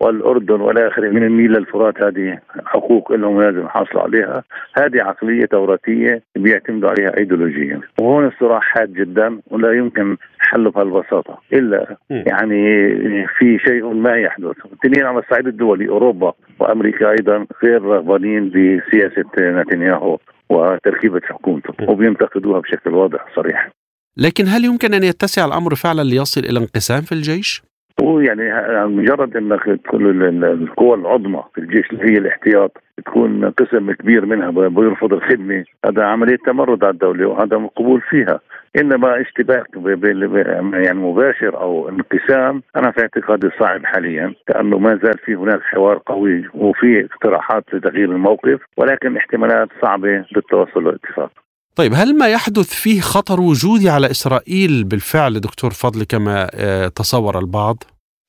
[0.00, 4.42] والأردن والى آخره من النيل للفرات هذه حقوق لهم لازم يحصلوا عليها.
[4.76, 7.80] هذه عقلية توراتية بيعتمدوا عليها ايديولوجيا.
[8.00, 12.88] وهون الصراع حاد جدا ولا يمكن حله بهالبساطة إلا يعني
[13.26, 14.56] في شيء ما يحدث.
[14.66, 20.18] الاثنين على الصعيد الدولي اوروبا وأمريكا أيضا غير رغبانين بسياسة نتنياهو
[20.50, 23.70] وتركيبة حكومته وبينتقدوها بشكل واضح صريح
[24.16, 27.62] لكن هل يمكن أن يتسع الأمر فعلا ليصل إلى انقسام في الجيش؟
[28.00, 28.42] هو يعني
[28.86, 35.12] مجرد إنك تكون القوى العظمى في الجيش اللي هي الاحتياط تكون قسم كبير منها بيرفض
[35.12, 35.64] الخدمة.
[35.86, 38.40] هذا عملية تمرد على الدولة وعدم القبول فيها.
[38.76, 39.66] إنما اشتباك
[40.74, 46.02] يعني مباشر أو انقسام أنا في اعتقادي صعب حاليا لأنه ما زال في هناك حوار
[46.06, 51.30] قوي وفي اقتراحات لتغيير الموقف ولكن احتمالات صعبة للتوصل لاتفاق
[51.76, 57.38] طيب هل ما يحدث فيه خطر وجودي على إسرائيل بالفعل دكتور فضل كما آه، تصور
[57.38, 57.84] البعض؟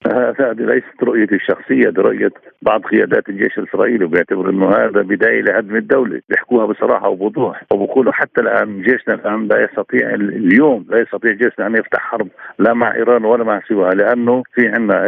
[0.08, 5.76] هذه ليست رؤيتي الشخصية هذه رؤية بعض قيادات الجيش الإسرائيلي وبيعتبر إنه هذا بداية لهدم
[5.76, 6.22] الدولة.
[6.30, 11.76] بيحكوها بصراحة وبوضوح وبقولوا حتى الآن جيشنا الآن لا يستطيع اليوم لا يستطيع جيشنا أن
[11.76, 12.28] يفتح حرب
[12.60, 15.08] لا مع إيران ولا مع سواها لأنه في عندنا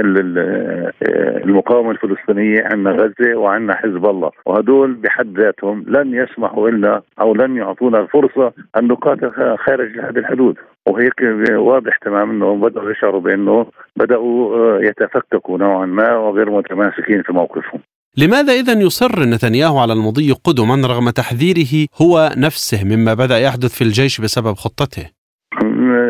[1.46, 4.32] المقاومة الفلسطينية عندنا غزة وعندنا حزب الله.
[4.46, 10.58] وهدول بحد ذاتهم لن يسمحوا لنا أو لن يعطونا الفرصة أن نقاتل خارج هذه الحدود.
[10.88, 11.21] وهيك
[11.52, 17.80] واضح تماما إنه بدأوا يشعروا بإنه بدأوا آه، يتفككوا نوعا ما وغير متماسكين في موقفهم.
[18.17, 23.84] لماذا إذا يصر نتنياهو على المضي قدما رغم تحذيره هو نفسه مما بدأ يحدث في
[23.84, 25.15] الجيش بسبب خطته؟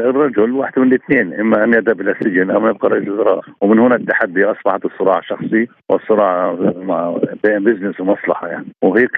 [0.09, 3.95] الرجل واحد من الاثنين إما أن يذهب إلى السجن أو يبقى رئيس وزراء ومن هنا
[3.95, 6.53] التحدي أصبحت الصراع شخصي والصراع
[7.43, 9.17] بين بزنس ومصلحة يعني وهيك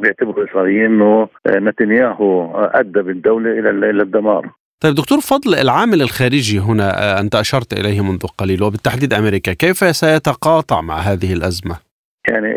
[0.00, 4.50] بيعتبروا الاسرائيليين إنه نتنياهو أدى بالدولة إلى إلى الدمار
[4.80, 9.96] طيب دكتور فضل العامل الخارجي هنا آه، أنت أشرت إليه منذ قليل وبالتحديد أمريكا كيف
[9.96, 11.89] سيتقاطع مع هذه الأزمة؟
[12.28, 12.54] يعني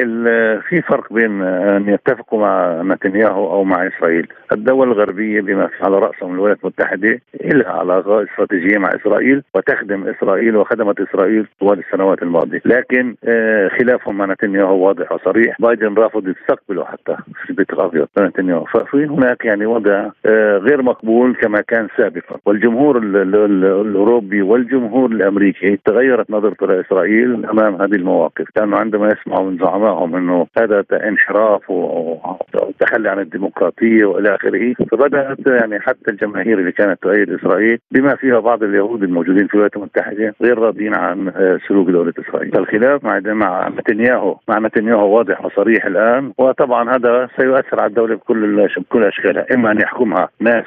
[0.62, 6.34] في فرق بين أن يتفقوا مع نتنياهو أو مع إسرائيل، الدول الغربية بما على رأسهم
[6.34, 13.16] الولايات المتحدة لها علاقه استراتيجية مع إسرائيل وتخدم إسرائيل وخدمت إسرائيل طوال السنوات الماضية، لكن
[13.24, 19.06] آه، خلافهم مع نتنياهو واضح وصريح، بايدن رافض يستقبله حتى في البيت الأبيض نتنياهو، ففي
[19.06, 26.68] هناك يعني وضع آه، غير مقبول كما كان سابقا، والجمهور الأوروبي والجمهور الأمريكي تغيرت نظرته
[26.68, 34.06] لإسرائيل أمام هذه المواقف، كانوا عندما يسمعوا من زعمائهم انه هذا انحراف وتخلي عن الديمقراطية
[34.06, 34.74] والى آخره.
[34.92, 39.76] فبدأت يعني حتى الجماهير اللي كانت تؤيد إسرائيل بما فيها بعض اليهود الموجودين في الولايات
[39.78, 41.32] المتحدة غير راضين عن
[41.68, 42.58] سلوك دولة إسرائيل.
[42.58, 46.32] الخلاف مع مع نتنياهو مع نتنياهو واضح وصريح الآن.
[46.38, 50.66] وطبعا هذا سيؤثر على الدولة بكل بكل أشكالها إما أن يحكمها ناس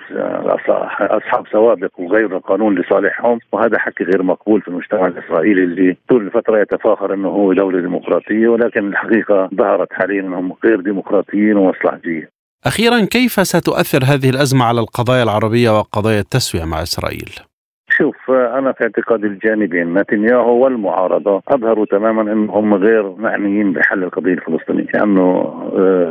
[1.00, 3.38] أصحاب سوابق وغير القانون لصالحهم.
[3.52, 8.48] وهذا حكي غير مقبول في المجتمع الإسرائيلي اللي طول الفترة يتفاخر إنه هو دولة ديمقراطية.
[8.48, 12.26] ولكن الحقيقة ظهرت حاليا أنهم غير ديمقراطيين ومصلحجيين.
[12.66, 17.30] أخيرا كيف ستؤثر هذه الأزمة على القضايا العربية وقضايا التسوية مع إسرائيل؟
[17.98, 24.86] شوف أنا في اعتقادي الجانبين نتنياهو والمعارضة أظهروا تماما إنهم غير معنيين بحل القضية الفلسطينية
[24.94, 25.54] لأنه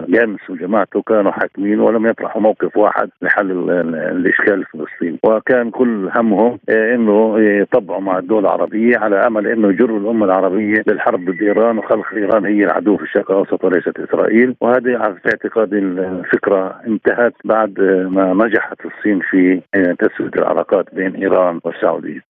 [0.09, 5.19] جانس آه، وجماعته كانوا حاكمين ولم يطرحوا موقف واحد لحل الإشكال الفلسطيني.
[5.23, 10.83] وكان كل همهم آه، إنه يطبعوا مع الدول العربية على أمل إنه يجروا الأمة العربية
[10.87, 14.55] للحرب ضد إيران وخلق إيران هي العدو في الشرق الأوسط وليست إسرائيل.
[14.61, 17.79] وهذه في اعتقادي الفكرة انتهت بعد
[18.11, 22.21] ما نجحت الصين في آه، تسويه العلاقات بين إيران Saudi.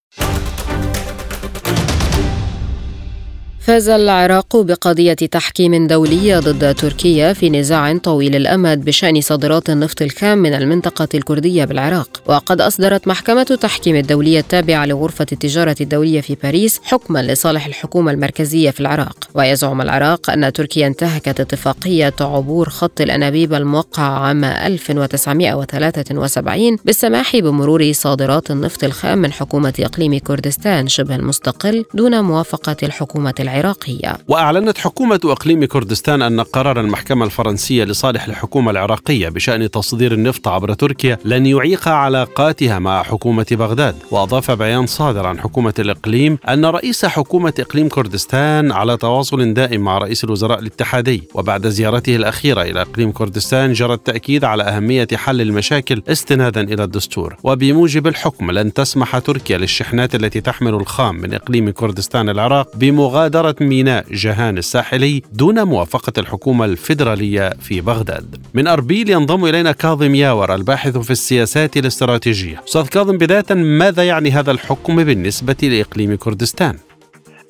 [3.65, 10.37] فاز العراق بقضية تحكيم دولية ضد تركيا في نزاع طويل الأمد بشأن صادرات النفط الخام
[10.37, 12.21] من المنطقة الكردية بالعراق.
[12.25, 18.71] وقد أصدرت محكمة تحكيم الدولية التابعة لغرفة التجارة الدولية في باريس حكما لصالح الحكومة المركزية
[18.71, 19.29] في العراق.
[19.33, 28.51] ويزعم العراق أن تركيا انتهكت اتفاقية عبور خط الأنابيب الموقع عام 1973 بالسماح بمرور صادرات
[28.51, 33.54] النفط الخام من حكومة إقليم كردستان شبه المستقل دون موافقة الحكومة العراقية.
[33.55, 34.17] العراقية.
[34.27, 40.73] وأعلنت حكومة إقليم كردستان أن قرار المحكمة الفرنسية لصالح الحكومة العراقية بشأن تصدير النفط عبر
[40.73, 43.95] تركيا لن يعيق علاقاتها مع حكومة بغداد.
[44.11, 49.97] وأضاف بيان صادر عن حكومة الإقليم أن رئيس حكومة إقليم كردستان على تواصل دائم مع
[49.97, 51.23] رئيس الوزراء الاتحادي.
[51.33, 57.35] وبعد زيارته الأخيرة إلى إقليم كردستان جرى التأكيد على أهمية حل المشاكل استنادا إلى الدستور.
[57.43, 63.63] وبموجب الحكم لن تسمح تركيا للشحنات التي تحمل الخام من إقليم كردستان العراق بمغادرة إدارة
[63.63, 68.35] ميناء جهان الساحلي دون موافقة الحكومة الفيدرالية في بغداد.
[68.53, 72.61] من أربيل ينضم إلينا كاظم ياور الباحث في السياسات الاستراتيجية.
[72.67, 76.75] أستاذ كاظم بداية ماذا يعني هذا الحكم بالنسبة لإقليم كردستان؟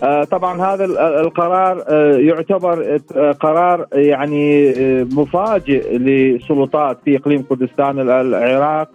[0.03, 0.86] آه، طبعا هذا
[1.21, 8.89] القرار آه، يعتبر آه، قرار يعني مفاجئ لسلطات في إقليم كردستان العراق.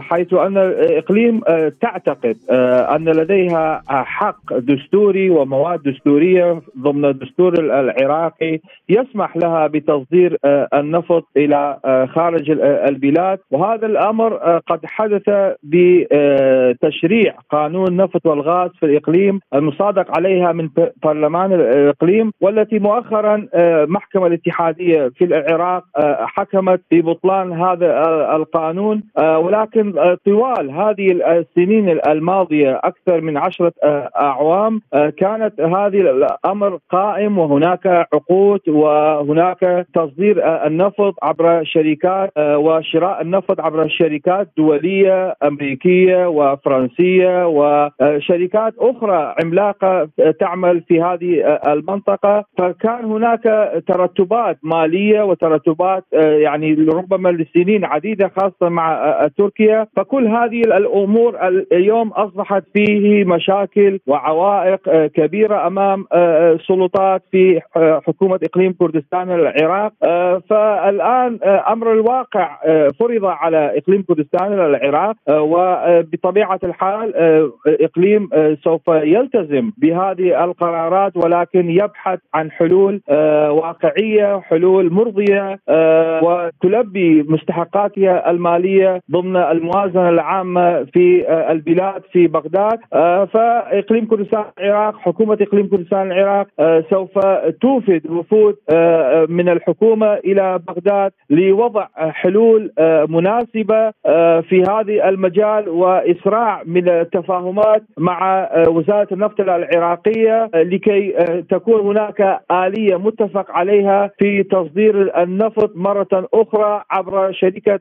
[0.00, 8.58] حيث أن الاقليم آه، تعتقد آه، أن لديها حق دستوري ومواد دستورية ضمن الدستور العراقي
[8.88, 10.38] يسمح لها بتصدير
[10.74, 11.78] النفط إلى
[12.14, 13.38] خارج البلاد.
[13.50, 15.30] وهذا الأمر قد حدث
[15.62, 20.68] بتشريع قانون النفط والغاز في الإقليم المصادق عليها من
[21.02, 23.46] برلمان الإقليم والتي مؤخرا
[23.88, 25.84] محكمة الاتحادية في العراق
[26.26, 27.86] حكمت ببطلان هذا
[28.36, 29.02] القانون
[29.46, 36.78] ولكن آه، طوال هذه السنين الماضية أكثر من عشرة آه، أعوام آه، كانت هذه الأمر
[36.90, 47.46] قائم وهناك عقود وهناك تصدير النفط عبر شركات وشراء النفط عبر شركات دولية أمريكية وفرنسية
[47.46, 50.08] وشركات أخرى عملاقة
[50.40, 52.44] تعمل في هذه المنطقة.
[52.58, 53.42] فكان هناك
[53.86, 62.62] ترتبات مالية وترتبات يعني ربما لسنين عديدة خاصة مع تركيا فكل هذه الأمور اليوم أصبحت
[62.74, 69.92] فيه مشاكل وعوائق آه، كبيرة أمام آه، السلطات في آه، حكومة إقليم كردستان العراق.
[70.50, 72.58] فالآن أمر الواقع
[73.00, 77.14] فرض على إقليم كردستان العراق وبطبيعة الحال
[77.66, 78.28] إقليم
[78.64, 83.00] سوف يلتزم بهذه القرارات ولكن يبحث عن حلول
[83.50, 85.58] واقعية حلول مرضية
[86.22, 92.78] وتلبي مستحقاتها المالية ضمن ضمن الموازنة العامة في البلاد في بغداد.
[93.32, 96.46] فإقليم كردستان العراق حكومة إقليم كردستان العراق
[96.90, 97.18] سوف
[97.60, 98.56] توفد وفود
[99.30, 102.72] من الحكومة إلى بغداد لوضع حلول
[103.08, 103.90] مناسبة
[104.40, 111.12] في هذه المجال وإسراع من التفاهمات مع وزارة النفط العراقية لكي
[111.50, 117.80] تكون هناك آلية متفق عليها في تصدير النفط مرة أخرى عبر شركة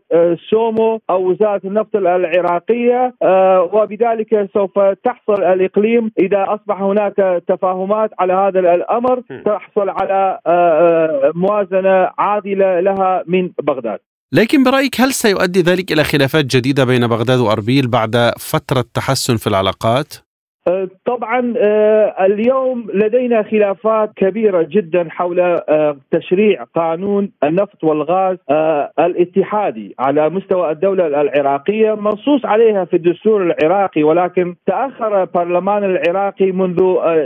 [0.49, 3.13] سومو أو وزارة النفط العراقية
[3.73, 10.39] وبذلك سوف تحصل الإقليم إذا أصبح هناك تفاهمات على هذا الأمر تحصل على
[11.35, 13.99] موازنة عادلة لها من بغداد.
[14.31, 19.47] لكن برأيك هل سيؤدي ذلك إلى خلافات جديدة بين بغداد وأربيل بعد فترة تحسن في
[19.47, 20.24] العلاقات؟
[20.67, 28.37] أه، طبعا أه، اليوم لدينا خلافات كبيرة جدا حول أه، تشريع قانون النفط والغاز
[28.99, 36.81] الاتحادي على مستوى الدولة العراقية منصوص عليها في الدستور العراقي ولكن تأخر البرلمان العراقي منذ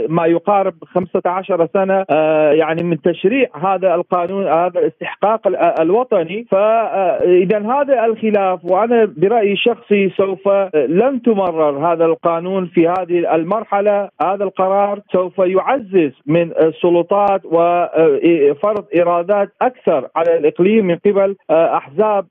[0.08, 2.04] ما يقارب 15 سنة
[2.52, 5.40] يعني من تشريع هذا القانون هذا الاستحقاق
[5.80, 6.46] الوطني.
[6.50, 14.44] فاذا هذا الخلاف وأنا برأيي الشخصي سوف لن تمرر هذا القانون في هذه المرحلة هذا
[14.44, 22.26] القرار سوف يعزز من السلطات وفرض إيرادات أكثر على الإقليم من قبل أحزاب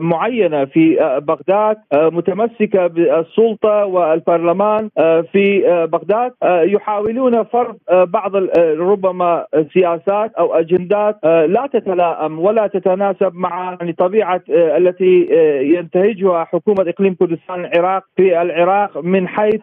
[0.00, 4.88] معينة في بغداد متمسكة بالسلطة والبرلمان
[5.32, 5.60] في
[5.92, 8.36] بغداد يحاولون فرض بعض
[8.78, 15.28] ربما سياسات أو أجندات لا تتلائم ولا تتناسب مع يعني طبيعة التي
[15.62, 19.60] ينتهجها حكومة إقليم كردستان العراق في العراق من حيث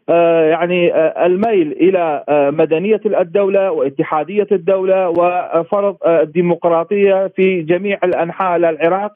[0.60, 8.56] يعني آه، الميل إلى آه، مدنية الدولة واتحادية الدولة وفرض آه، الديمقراطية في جميع الأنحاء
[8.58, 9.14] العراق.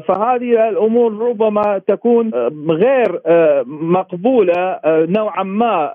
[0.00, 2.30] فهذه الأمور ربما تكون
[2.70, 3.20] غير
[3.66, 5.92] مقبولة نوعا ما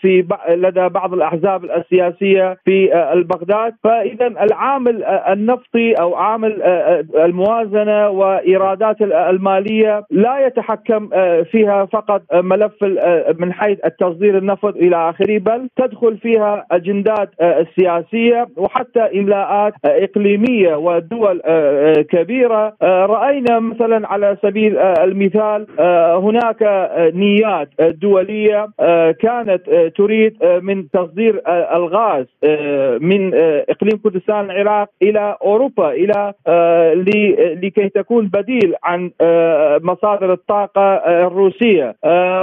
[0.00, 3.74] في لدى بعض الأحزاب السياسية في البغداد.
[3.84, 6.62] فإذا العامل النفطي أو عامل
[7.14, 11.08] الموازنة وإيرادات المالية لا يتحكم
[11.44, 12.84] فيها فقط ملف
[13.38, 19.72] من حيث التصدير تصدير النفط إلى آخره بل تدخل فيها اجندات آه، سياسيه وحتى إملاءات
[19.84, 22.76] آه، إقليمية ودول آه، كبيرة.
[22.82, 25.66] رأينا مثلا على سبيل المثال
[26.24, 28.68] هناك نيات دولية
[29.20, 32.26] كانت تريد من تصدير الغاز
[33.00, 33.34] من
[33.68, 36.32] إقليم كردستان العراق إلى أوروبا إلى
[37.62, 39.10] لكي تكون بديل عن
[39.82, 40.94] مصادر الطاقة
[41.26, 41.94] الروسية.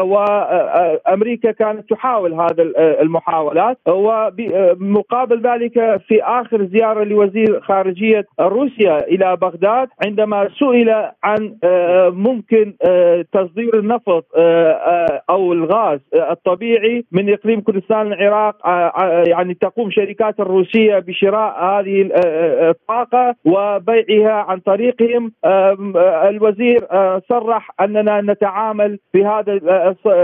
[0.01, 2.63] وامريكا كانت تحاول هذا
[3.01, 3.77] المحاولات.
[3.87, 10.89] ومقابل ذلك في آخر زيارة لوزير خارجية روسيا إلى بغداد عندما سئل
[11.23, 18.55] عن آه، ممكن آه، تصدير النفط آه، أو الغاز الطبيعي من إقليم كردستان العراق
[19.27, 22.09] يعني تقوم شركات الروسية بشراء هذه
[22.69, 25.31] الطاقة وبيعها عن طريقهم.
[26.29, 26.87] الوزير
[27.29, 29.59] صرح أننا نتعامل في هذا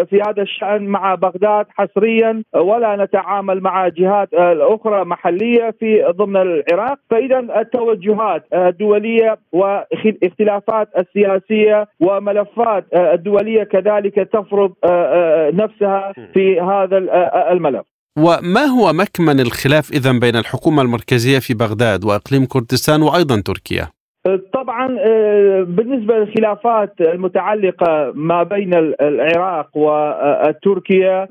[0.10, 1.33] في هذا الشأن مع بغداد.
[1.70, 11.88] حصريا ولا نتعامل مع جهات أخرى محلية في ضمن العراق فاذا التوجهات الدولية واختلافات السياسية
[12.00, 14.74] وملفات الدولية كذلك تفرض
[15.54, 16.98] نفسها في هذا
[17.52, 23.88] الملف وما هو مكمن الخلاف اذا بين الحكومة المركزية في بغداد وإقليم كردستان وأيضا تركيا؟
[24.54, 31.28] طبعا آه، بالنسبة للخلافات المتعلقة ما بين العراق وتركيا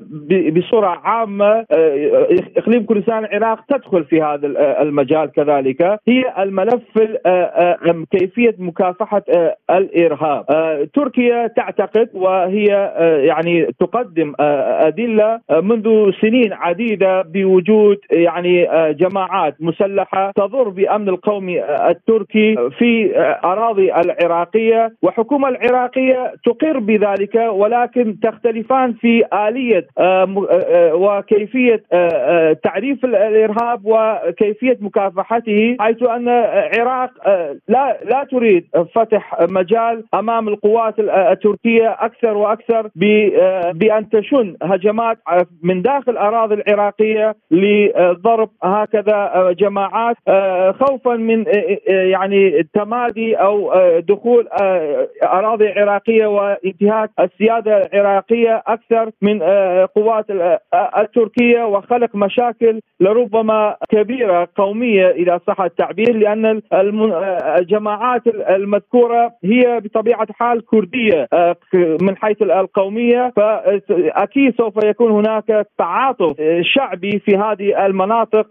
[0.55, 2.27] بصورة عامة آه،
[2.57, 4.47] إقليم كردستان العراق تدخل في هذا
[4.81, 5.99] المجال كذلك.
[6.07, 6.83] هي الملف
[7.25, 9.23] آه، كيفية مكافحة
[9.69, 10.45] الإرهاب.
[10.93, 12.93] تركيا تعتقد وهي
[13.27, 22.82] يعني تقدم أدلة منذ سنين عديدة بوجود يعني جماعات مسلحة تضر بأمن القومي التركي في
[22.83, 32.53] في أراضي العراقية والحكومة العراقية تقر بذلك ولكن تختلفان في آلية آه، آه، وكيفية آه،
[32.63, 37.09] تعريف الإرهاب وكيفية مكافحته حيث أن العراق
[37.67, 42.89] لا لا تريد فتح مجال أمام القوات التركية أكثر وأكثر
[43.73, 45.17] بأن تشن هجمات
[45.63, 50.15] من داخل الاراضي العراقية لضرب هكذا جماعات
[50.79, 51.45] خوفا من
[51.87, 54.47] يعني تمادي أو دخول
[55.23, 59.41] أراضي عراقية وانتهاك السيادة العراقية أكثر من
[59.95, 60.25] قوات
[60.99, 66.61] التركية وخلق مشاكل لربما كبيرة قومية اذا صح التعبير لأن
[67.59, 71.27] الجماعات المذكورة هي بطبيعة حال كردية
[72.01, 73.33] من حيث القومية.
[73.35, 78.47] فأكيد سوف يكون هناك تعاطف شعبي في هذه المناطق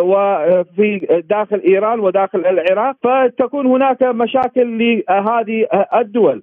[0.00, 2.96] وفي داخل إيران وداخل العراق.
[3.02, 6.42] فتكون هناك مشاكل لهذه الدول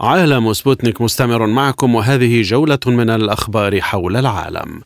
[0.00, 4.82] عالم سبوتنيك مستمر معكم وهذه جولة من الأخبار حول العالم.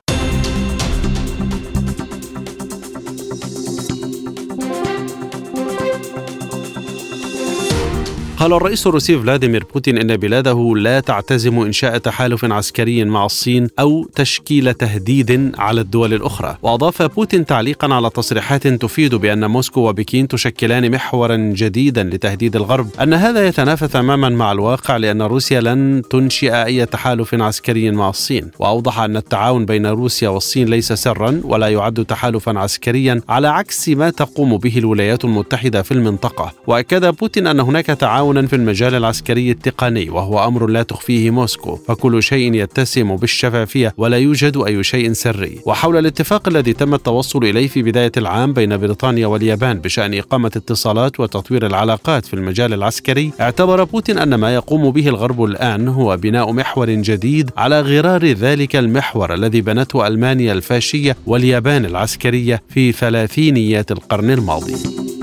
[8.40, 14.04] قال الرئيس الروسي فلاديمير بوتين إن بلاده لا تعتزم إنشاء تحالف عسكري مع الصين أو
[14.14, 16.56] تشكيل تهديد على الدول الأخرى.
[16.62, 22.88] وأضاف بوتين تعليقا على تصريحات تفيد بأن موسكو وبكين تشكلان محورا جديدا لتهديد الغرب.
[23.02, 28.50] أن هذا يتنافى تماما مع الواقع لأن روسيا لن تنشئ أي تحالف عسكري مع الصين.
[28.58, 34.10] وأوضح أن التعاون بين روسيا والصين ليس سرا ولا يعد تحالفا عسكريا على عكس ما
[34.10, 36.52] تقوم به الولايات المتحدة في المنطقة.
[36.66, 41.76] وأكد بوتين أن هناك تعاون تعاونا في المجال العسكري التقني وهو أمر لا تخفيه موسكو
[41.76, 45.58] فكل شيء يتسم بالشفافية ولا يوجد أي شيء سري.
[45.66, 51.20] وحول الاتفاق الذي تم التوصل إليه في بداية العام بين بريطانيا واليابان بشأن إقامة اتصالات
[51.20, 56.52] وتطوير العلاقات في المجال العسكري اعتبر بوتين أن ما يقوم به الغرب الآن هو بناء
[56.52, 64.30] محور جديد على غرار ذلك المحور الذي بنته ألمانيا الفاشية واليابان العسكرية في ثلاثينيات القرن
[64.30, 65.19] الماضي.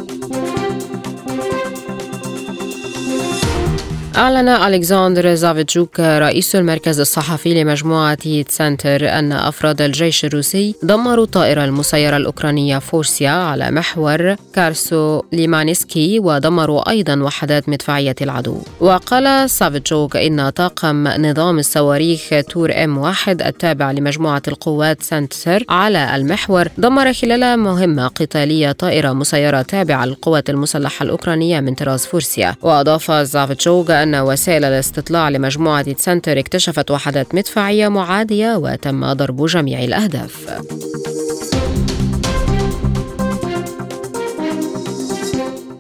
[4.18, 8.18] أعلن ألكسندر زافيتشوك رئيس المركز الصحفي لمجموعة
[8.50, 16.90] سنتر أن أفراد الجيش الروسي دمروا الطائرة المسيرة الأوكرانية فوريا على محور كراسنو ليمانسكي ودمروا
[16.90, 18.62] أيضا وحدات مدفعية العدو.
[18.80, 26.68] وقال سافيتشوك إن طاقم نظام الصواريخ تور إم واحد التابع لمجموعة القوات سنتر على المحور
[26.78, 32.56] دمر خلال مهمة قتالية طائرة مسيرة تابعة للقوات المسلحة الأوكرانية من طراز فوريا.
[32.62, 40.62] وأضاف زافيتشوك أن وسائل الاستطلاع لمجموعة سنتر اكتشفت وحدات مدفعية معادية وتم ضرب جميع الأهداف.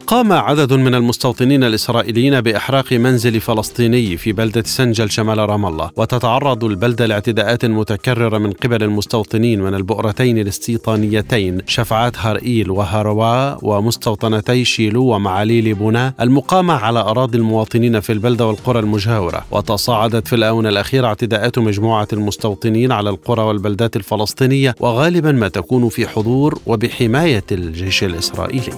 [0.08, 6.64] قام عدد من المستوطنين الإسرائيليين بإحراق منزل فلسطيني في بلدة سنجل شمال رام الله وتتعرض
[6.64, 15.74] البلدة لاعتداءات متكررة من قبل المستوطنين من البؤرتين الاستيطانيتين شفعات هارئيل وهاروا ومستوطنتي شيلو ومعاليل
[15.74, 19.45] بونا المقامة على أراضي المواطنين في البلدة والقرى المجاورة.
[19.51, 26.08] وتصاعدت في الآونة الأخيرة اعتداءات مجموعة المستوطنين على القرى والبلدات الفلسطينية وغالبا ما تكون في
[26.08, 28.72] حضور وبحماية الجيش الإسرائيلي.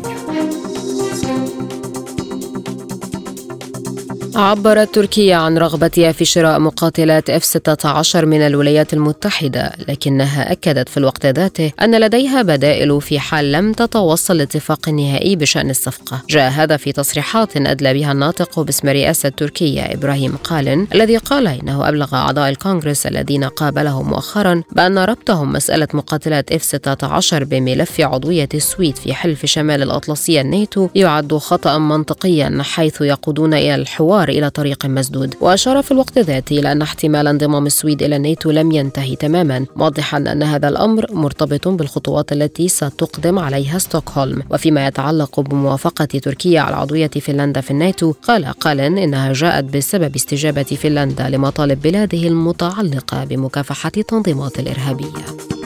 [4.36, 10.98] عبرت تركيا عن رغبتها في شراء مقاتلات اف 16 من الولايات المتحدة لكنها أكدت في
[10.98, 16.22] الوقت ذاته أن لديها بدائل في حال لم تتوصل لاتفاق نهائي بشأن الصفقة.
[16.30, 21.90] جاء هذا في تصريحات أدلى بها الناطق باسم رئاسة تركيا إبراهيم قالن الذي قال إنه
[21.90, 28.96] أبلغ أعضاء الكونغرس الذين قابلهم مؤخرا بأن ربطهم مسألة مقاتلات اف 16 بملف عضوية السويد
[28.96, 35.36] في حلف شمال الاطلسي الناتو يعد خطأ منطقيا حيث يقودون إلى الحوار إلى طريق مسدود.
[35.42, 40.18] وأشار في الوقت ذاته إلى أن احتمال انضمام السويد إلى الناتو لم ينتهي تماما موضحا
[40.18, 44.44] أن هذا الأمر مرتبط بالخطوات التي ستقدم عليها ستوكهولم.
[44.52, 50.64] وفيما يتعلق بموافقة تركيا على عضوية فنلندا في الناتو قال قالن إنها جاءت بسبب استجابة
[50.64, 55.59] فنلندا لمطالب بلاده المتعلقة بمكافحة التنظيمات الإرهابية.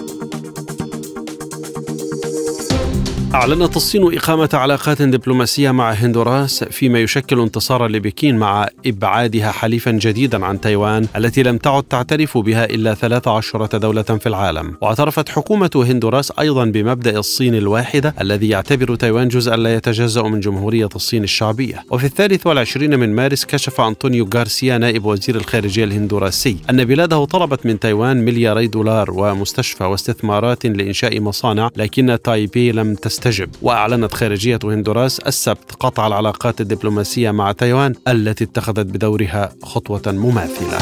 [3.34, 10.46] أعلنت الصين إقامة علاقات دبلوماسية مع هندوراس فيما يشكل انتصارا لبكين مع إبعادها حليفا جديدا
[10.46, 14.78] عن تايوان التي لم تعد تعترف بها إلا 13 دولة في العالم.
[14.82, 20.90] واعترفت حكومة هندوراس أيضا بمبدأ الصين الواحدة الذي يعتبر تايوان جزءا لا يتجزأ من جمهورية
[20.96, 21.84] الصين الشعبية.
[21.92, 27.66] وفي الثالث والعشرين من مارس كشف أنطونيو غارسيا نائب وزير الخارجية الهندوراسي أن بلاده طلبت
[27.66, 34.60] من تايوان ملياري دولار ومستشفى واستثمارات لإنشاء مصانع لكن تايبي لم تست تستجب وأعلنت خارجية
[34.64, 40.78] هندوراس السبت قطع العلاقات الدبلوماسية مع تايوان التي اتخذت بدورها خطوة مماثلة.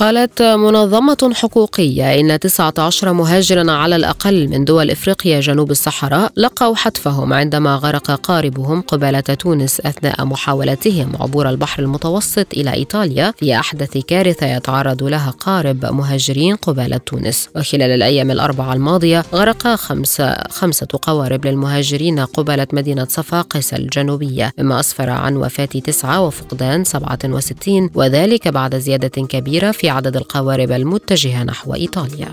[0.00, 7.32] قالت منظمة حقوقية إن 19 مهاجرا على الأقل من دول إفريقيا جنوب الصحراء لقوا حتفهم
[7.32, 14.46] عندما غرق قاربهم قبالة تونس أثناء محاولتهم عبور البحر المتوسط إلى إيطاليا في أحدث كارثة
[14.46, 17.48] يتعرض لها قارب مهاجرين قبالة تونس.
[17.56, 25.10] وخلال الأيام الأربعة الماضية غرق خمسة, خمسة قوارب للمهاجرين قبالة مدينة صفاقس الجنوبية مما أسفر
[25.10, 32.32] عن وفاة تسعة وفقدان 67 وذلك بعد زيادة كبيرة في عدد القوارب المتجهة نحو إيطاليا.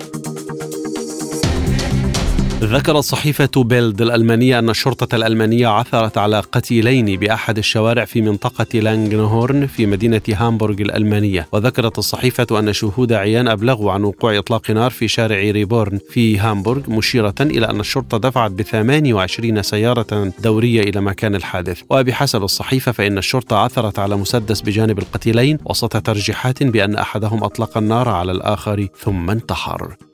[2.68, 9.68] ذكرت صحيفة بيلد الألمانية أن الشرطة الألمانية عثرت على قتيلين بأحد الشوارع في منطقة لانغنهورن
[9.68, 11.47] في مدينة هامبورغ الألمانية.
[11.51, 16.89] وذكرت الصحيفة أن شهود عيان أبلغوا عن وقوع إطلاق نار في شارع ريبورن في هامبورغ
[16.89, 21.82] مشيرة إلى أن الشرطة دفعت ب 28 سيارة دورية إلى مكان الحادث.
[21.89, 28.09] وبحسب الصحيفة فإن الشرطة عثرت على مسدس بجانب القتيلين وسط ترجيحات بأن أحدهم أطلق النار
[28.09, 30.06] على الآخر ثم انتحر.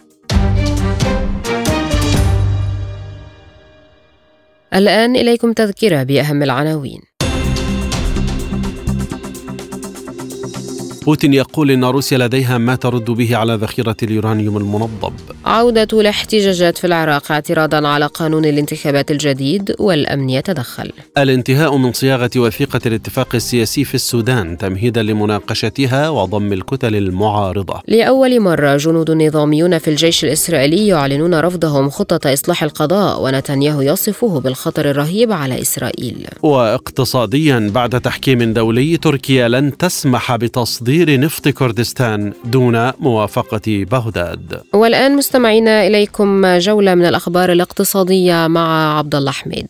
[4.76, 7.02] الآن إليكم تذكرة بأهم العناوين.
[11.06, 15.14] بوتين يقول إن روسيا لديها ما ترد به على ذخيرة اليورانيوم المنضب
[15.46, 20.92] عودة الاحتجاجات في العراق اعتراضا على قانون الانتخابات الجديد والأمن يتدخل.
[21.18, 27.82] الانتهاء من صياغة وثيقة الاتفاق السياسي في السودان تمهيدا لمناقشتها وضم الكتل المعارضة.
[27.88, 34.90] لأول مرة جنود نظاميون في الجيش الإسرائيلي يعلنون رفضهم خطة إصلاح القضاء ونتنياهو يصفه بالخطر
[34.90, 36.28] الرهيب على إسرائيل.
[36.42, 45.16] واقتصاديا بعد تحكيم دولي تركيا لن تسمح بتصدير تصدير نفط كردستان دون موافقة بغداد والآن
[45.16, 49.68] مستمعينا إليكم جولة من الأخبار الاقتصادية مع عبد الله حميد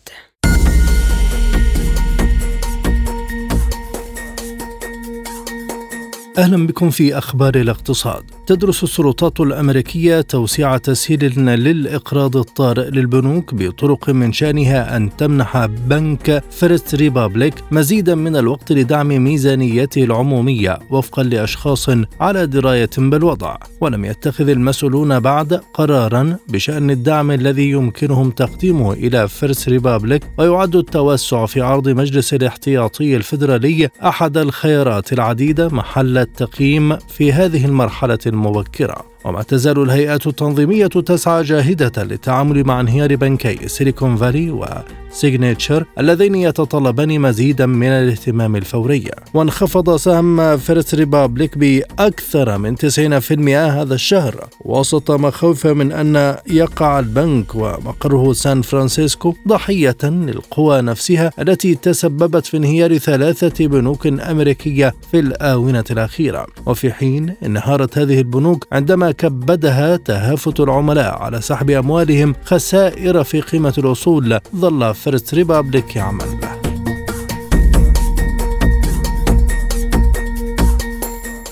[6.38, 8.33] أهلا بكم في أخبار الاقتصاد.
[8.46, 16.94] تدرس السلطات الأمريكية توسيع تسهيل للإقراض الطارئ للبنوك بطرق من شأنها أن تمنح بنك فيرست
[16.94, 21.90] ريبابليك مزيدا من الوقت لدعم ميزانيته العمومية وفقا لأشخاص
[22.20, 29.68] على دراية بالوضع، ولم يتخذ المسؤولون بعد قرارا بشأن الدعم الذي يمكنهم تقديمه إلى فيرست
[29.68, 37.64] ريبابليك ويعد التوسع في عرض مجلس الاحتياطي الفيدرالي أحد الخيارات العديدة محل التقييم في هذه
[37.64, 45.84] المرحلة المبكرة وما تزال الهيئات التنظيمية تسعى جاهدة للتعامل مع انهيار بنكي سيليكون فالي وسيجنيتشر
[45.98, 49.10] اللذين يتطلبان مزيدا من الاهتمام الفوري.
[49.34, 54.48] وانخفض سهم فيرست ريبابليك بأكثر من 90% هذا الشهر.
[54.60, 62.56] وسط مخاوف من أن يقع البنك ومقره سان فرانسيسكو ضحية للقوى نفسها التي تسببت في
[62.56, 66.46] انهيار ثلاثة بنوك أمريكية في الآونة الأخيرة.
[66.66, 73.74] وفي حين انهارت هذه البنوك عندما كبدها تهافت العملاء على سحب أموالهم خسائر في قيمة
[73.78, 76.26] الأصول ظل فيرست ريبابليك يعمل.
[76.42, 76.53] به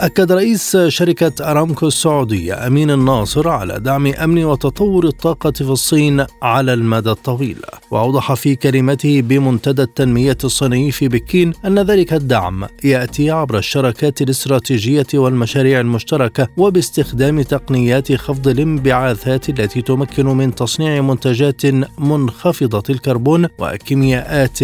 [0.03, 6.75] أكد رئيس شركة أرامكو السعودية أمين الناصر على دعم أمن وتطور الطاقة في الصين على
[6.75, 7.57] المدى الطويل.
[7.91, 15.07] وأوضح في كلمته بمنتدى التنمية الصيني في بكين أن ذلك الدعم يأتي عبر الشراكات الاستراتيجية
[15.15, 21.67] والمشاريع المشتركة وباستخدام تقنيات خفض الانبعاثات التي تمكن من تصنيع منتجات
[21.99, 24.59] منخفضة الكربون وكيمياءات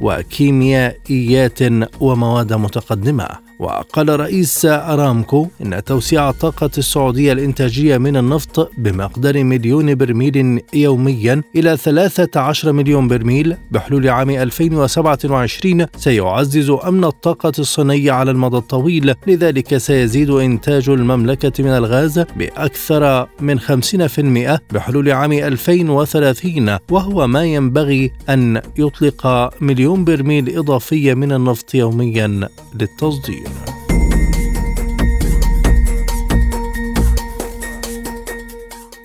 [0.00, 1.58] وكيميائيات
[2.00, 3.45] ومواد متقدمة.
[3.58, 11.76] وقال رئيس أرامكو إن توسيع الطاقة السعودية الإنتاجية من النفط بمقدار مليون برميل يوميا إلى
[11.76, 19.14] 13 مليون برميل بحلول عام 2027 سيعزز أمن الطاقة الصينية على المدى الطويل.
[19.26, 28.12] لذلك سيزيد إنتاج المملكة من الغاز بأكثر من 50% بحلول عام 2030 وهو ما ينبغي
[28.28, 32.48] أن يطلق مليون برميل إضافية من النفط يوميا
[32.80, 33.45] للتصدير.
[33.46, 33.85] dinner.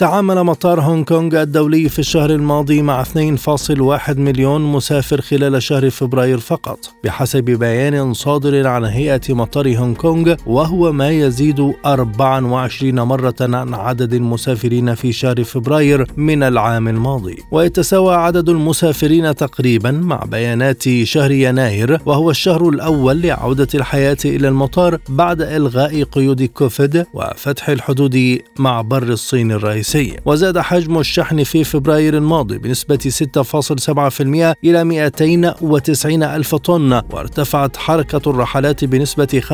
[0.01, 6.37] تعامل مطار هونغ كونغ الدولي في الشهر الماضي مع 2.1 مليون مسافر خلال شهر فبراير
[6.37, 13.73] فقط بحسب بيان صادر عن هيئة مطار هونغ كونغ وهو ما يزيد 24 مرة عن
[13.73, 17.37] عدد المسافرين في شهر فبراير من العام الماضي.
[17.51, 24.97] ويتساوى عدد المسافرين تقريبا مع بيانات شهر يناير وهو الشهر الأول لعودة الحياة إلى المطار
[25.09, 29.90] بعد إلغاء قيود كوفيد وفتح الحدود مع بر الصين الرئيسي.
[29.95, 38.29] الرئيسي وزاد حجم الشحن في فبراير الماضي بنسبة 6.7% إلى 290 ألف طن وارتفعت حركة
[38.29, 39.53] الرحلات بنسبة 95.7%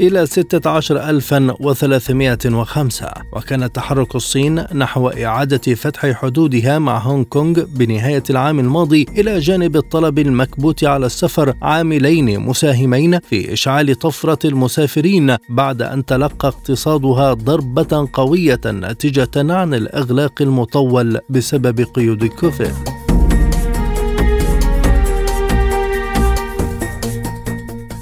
[0.00, 9.06] إلى 16305 وكان تحرك الصين نحو إعادة فتح حدودها مع هونغ كونغ بنهاية العام الماضي
[9.18, 16.48] إلى جانب الطلب المكبوت على السفر عاملين مساهمين في إشعال طفرة المسافرين بعد أن تلقى
[16.48, 22.74] اقتصادها ضربة قوية ناتجة عن الإغلاق المطول بسبب قيود كوفيد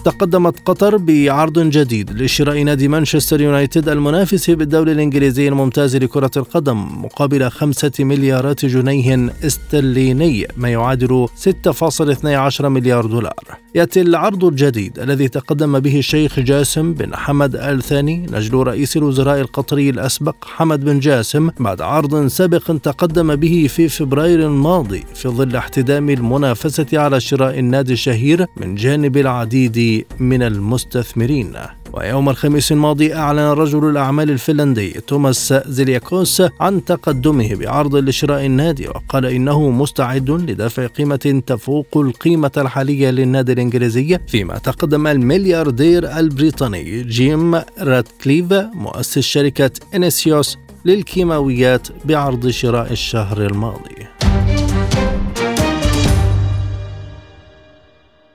[0.07, 7.51] تقدمت قطر بعرض جديد لشراء نادي مانشستر يونايتد المنافس بالدوري الإنجليزي الممتاز لكرة القدم مقابل
[7.51, 11.27] خمسة مليارات جنيه استرليني ما يعادل
[11.71, 13.66] 6.12 مليار دولار.
[13.77, 19.41] يأتي العرض الجديد الذي تقدم به الشيخ جاسم بن حمد ال ثاني نجل رئيس الوزراء
[19.41, 25.57] القطري الأسبق حمد بن جاسم بعد عرض سابق تقدم به في فبراير الماضي في ظل
[25.57, 31.53] احتدام المنافسة على شراء النادي الشهير من جانب العديد من المستثمرين.
[31.97, 39.27] ويوم الخميس الماضي أعلن رجل الأعمال الفنلندي توماس زيلياكوس عن تقدمه بعرض لشراء النادي وقال
[39.27, 48.53] إنه مستعد لدفع قيمة تفوق القيمة الحالية للنادي الإنجليزي فيما تقدم الملياردير البريطاني جيم راتكليف
[48.53, 54.07] مؤسس شركة إنيسيوس للكيماويات بعرض شراء الشهر الماضي.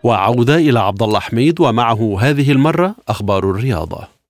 [0.04, 4.21] وعودة إلى عبد الله حميد ومعه هذه المرة أخبار الرياضة.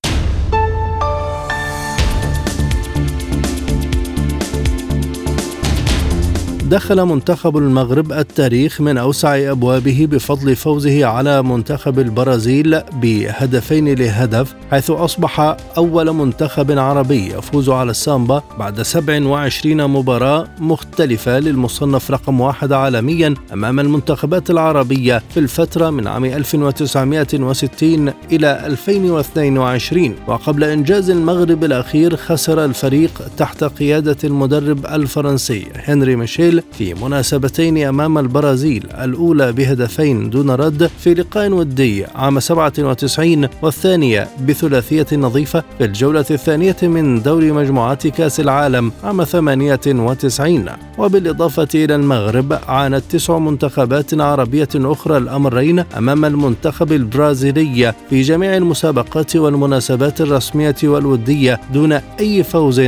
[6.72, 14.89] دخل منتخب المغرب التاريخ من أوسع أبوابه بفضل فوزه على منتخب البرازيل بهدفين لهدف حيث
[14.89, 23.34] أصبح أول منتخب عربي يفوز على السامبا بعد 27 مباراة مختلفة للمصنف رقم واحد عالميا
[23.53, 32.65] أمام المنتخبات العربية في الفترة من عام 1960 إلى 2022 وقبل إنجاز المغرب الأخير خسر
[32.65, 40.89] الفريق تحت قيادة المدرب الفرنسي هنري ميشيل في مناسبتين أمام البرازيل الأولى بهدفين دون رد
[40.99, 48.39] في لقاء ودي عام 97 والثانية بثلاثية نظيفة في الجولة الثانية من دوري مجموعات كأس
[48.39, 50.66] العالم عام 98
[50.97, 59.36] وبالإضافة إلى المغرب عانت تسع منتخبات عربية أخرى الأمرين أمام المنتخب البرازيلي في جميع المسابقات
[59.36, 62.82] والمناسبات الرسمية والودية دون أي فوز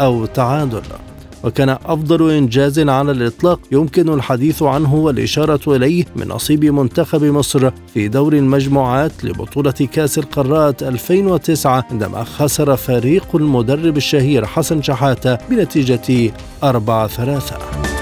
[0.00, 1.07] أو تعادل.
[1.44, 8.08] وكان أفضل إنجاز على الإطلاق يمكن الحديث عنه والإشارة إليه من نصيب منتخب مصر في
[8.08, 16.32] دور المجموعات لبطولة كأس القارات 2009 عندما خسر فريق المدرب الشهير حسن شحاتة بنتيجة
[16.64, 17.97] 4 3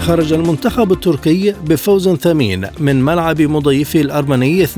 [0.00, 4.70] خرج المنتخب التركي بفوز ثمين من ملعب مضيفه الأرمني 2-1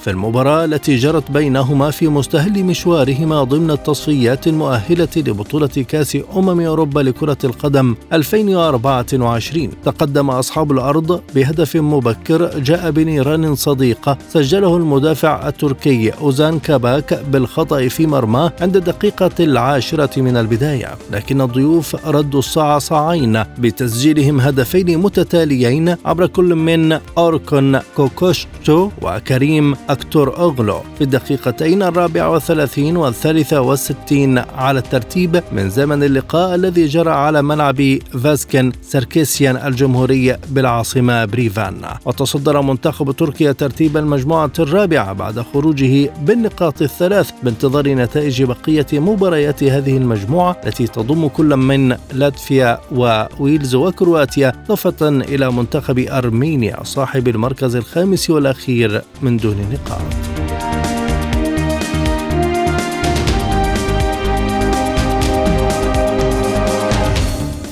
[0.00, 7.00] في المباراة التي جرت بينهما في مستهل مشوارهما ضمن التصفيات المؤهلة لبطولة كأس أمم أوروبا
[7.00, 16.58] لكرة القدم 2024 تقدم أصحاب الأرض بهدف مبكر جاء بنيران صديقة سجله المدافع التركي أوزان
[16.58, 20.88] كاباك بالخطأ في مرماه عند الدقيقة العاشرة من البداية.
[21.12, 30.36] لكن الضيوف ردوا الصاع صاعين بتسجيلهم هدفين متتاليين عبر كل من أوركون كوكتشو وكريم أكتورك
[30.36, 37.42] أوغلو في الدقيقتين الرابعة والثلاثين والثالثة والستين على الترتيب من زمن اللقاء الذي جرى على
[37.42, 41.82] ملعب فاسكن سركيسيان الجمهوري بالعاصمة بريفان.
[42.04, 49.96] وتصدر منتخب تركيا ترتيب المجموعة الرابعة بعد خروجه بالنقاط الثلاث بانتظار نتائج بقية مباريات هذه
[49.96, 57.76] المجموعة التي تضم كل من لاتفيا وويلز وكرواتيا كرواتيا إضافة إلى منتخب أرمينيا صاحب المركز
[57.76, 60.71] الخامس والأخير من دون نقاط.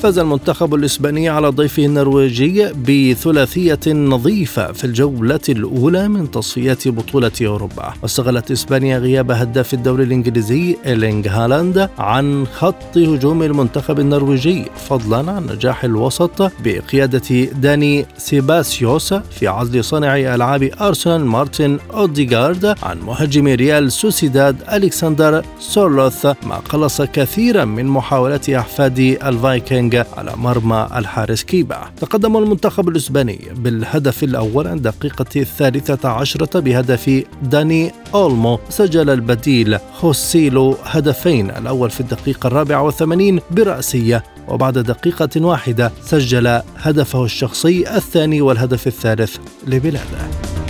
[0.01, 7.93] فاز المنتخب الإسباني على ضيفه النرويجي بثلاثية نظيفة في الجولة الأولى من تصفيات بطولة أوروبا.
[8.03, 15.45] واستغلت إسبانيا غياب هداف الدوري الإنجليزي إيرلينغ هالاند عن خط هجوم المنتخب النرويجي فضلا عن
[15.45, 23.91] نجاح الوسط بقيادة داني سيبايوس في عزل صانع ألعاب أرسنال مارتن أوديغارد عن مهاجم ريال
[23.91, 29.90] سوسيداد ألكسندر سورلوث ما قلص كثيرا من محاولات أحفاد الفايكنج.
[29.91, 31.77] على مرمى الحارس كيبا.
[32.01, 38.59] تقدم المنتخب الإسباني بالهدف الأول عند الدقيقة الثالثة عشرة بهدف داني أولمو.
[38.69, 47.25] سجل البديل خوسيلو هدفين الأول في الدقيقة الرابعة والثمانين برأسية وبعد دقيقة واحدة سجل هدفه
[47.25, 49.37] الشخصي الثاني والهدف الثالث
[49.67, 50.60] لبلاده.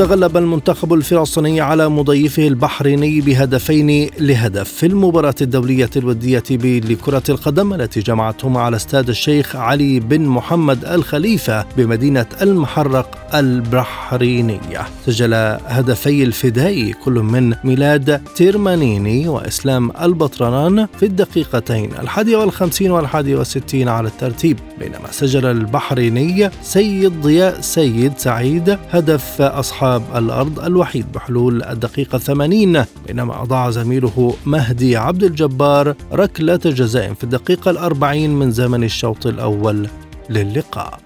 [0.00, 4.72] تغلب المنتخب الفلسطيني على مضيفه البحريني بهدفين لهدف.
[4.72, 11.66] في المباراة الدولية الودية لكرة القدم التي جمعتهما على استاد الشيخ علي بن محمد الخليفة
[11.76, 14.86] بمدينة المحرق البحرينية.
[15.06, 15.34] سجل
[15.66, 24.08] هدفي الفدائي كل من ميلاد تيرمانيني وإسلام البطران في الدقيقتين الحادية والخمسين والحادية والستين على
[24.08, 24.58] الترتيب.
[24.78, 33.42] بينما سجل البحريني سيد ضياء سيد سعيد هدف أصحاب الأرض الوحيد بحلول الدقيقة 80 بينما
[33.42, 39.88] أضاع زميله مهدي عبد الجبار ركلة جزاء في الدقيقة الأربعين من زمن الشوط الأول
[40.30, 41.00] للقاء.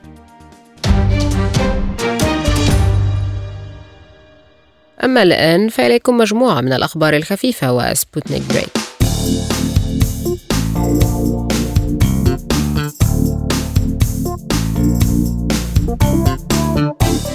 [5.05, 8.84] أما الآن فإليكم مجموعة من الأخبار الخفيفة وسبوتنيك break.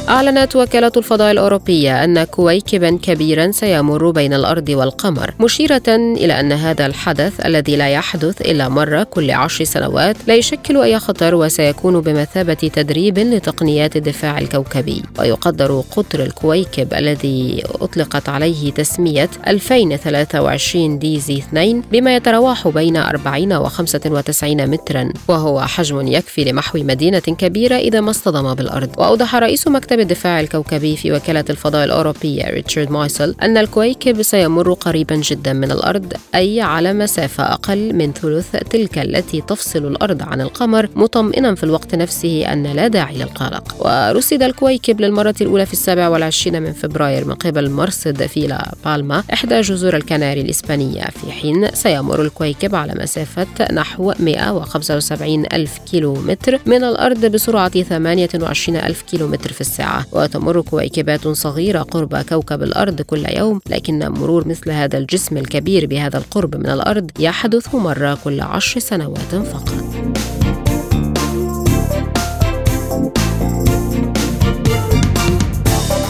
[0.10, 6.86] أعلنت وكالة الفضاء الأوروبية أن كويكبا كبيرا سيمر بين الأرض والقمر مشيرة إلى أن هذا
[6.86, 12.53] الحدث الذي لا يحدث إلا مرة كل عشر سنوات لا يشكل أي خطر وسيكون بمثابة
[12.53, 15.03] تدريب لتقنيات الدفاع الكوكبي.
[15.20, 23.64] ويقدر قطر الكويكب الذي أطلقت عليه تسمية 2023 DZ 2 بما يتراوح بين 40 و
[23.64, 28.89] 95 مترا وهو حجم يكفي لمحو مدينة كبيرة إذا ما اصطدم بالأرض.
[28.97, 35.16] وأوضح رئيس مكتب الدفاع الكوكبي في وكالة الفضاء الأوروبية ريتشارد مايسل أن الكويكب سيمر قريبا
[35.16, 40.89] جدا من الأرض أي على مسافة أقل من ثلث تلك التي تفصل الأرض عن القمر
[40.95, 43.76] مطمئنا في الوقت نفسه أن لا داعي للقلق.
[43.80, 49.24] ورصد الكويكب للمرة الأولى في السابع والعشرين من فبراير من قبل مرصد في لا بالما
[49.34, 51.04] إحدى جزر الكناري الإسبانية.
[51.04, 58.78] في حين سيمر الكويكب على مسافة نحو 175 ألف كيلو متر من الأرض بسرعة 28
[58.78, 59.89] ألف كيلو متر في الساعة.
[60.12, 66.18] وتمر كويكبات صغيرة قرب كوكب الأرض كل يوم لكن مرور مثل هذا الجسم الكبير بهذا
[66.18, 70.18] القرب من الأرض يحدث مرة كل عشر سنوات فقط.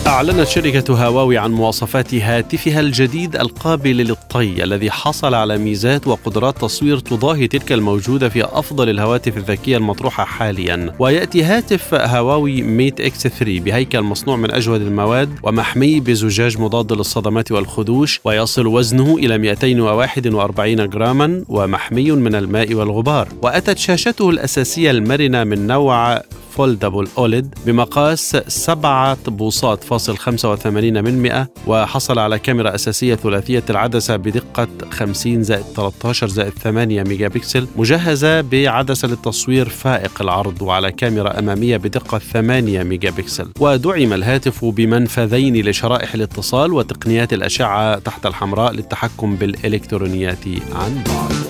[0.09, 6.99] أعلنت شركة هواوي عن مواصفات هاتفها الجديد القابل للطي الذي حصل على ميزات وقدرات تصوير
[6.99, 10.95] تضاهي تلك الموجودة في أفضل الهواتف الذكية المطروحة حاليا.
[10.99, 17.51] ويأتي هاتف هواوي ميت إكس 3 بهيكل مصنوع من أجود المواد ومحمي بزجاج مضاد للصدمات
[17.51, 23.27] والخدوش ويصل وزنه إلى 241 جراما ومحمي من الماء والغبار.
[23.41, 26.21] وأتت شاشته الأساسية المرنة من نوع
[26.59, 34.15] foldable OLED بمقاس 7 بوصات فاصل 85 من 100 وحصل على كاميرا أساسية ثلاثية العدسة
[34.15, 41.39] بدقة 50 زائد 13 زائد 8 ميجا بكسل مجهزة بعدسة للتصوير فائق العرض وعلى كاميرا
[41.39, 49.35] أمامية بدقة 8 ميجا بكسل ودعم الهاتف بمنفذين لشرائح الاتصال وتقنيات الأشعة تحت الحمراء للتحكم
[49.35, 51.49] بالإلكترونيات عن بعد.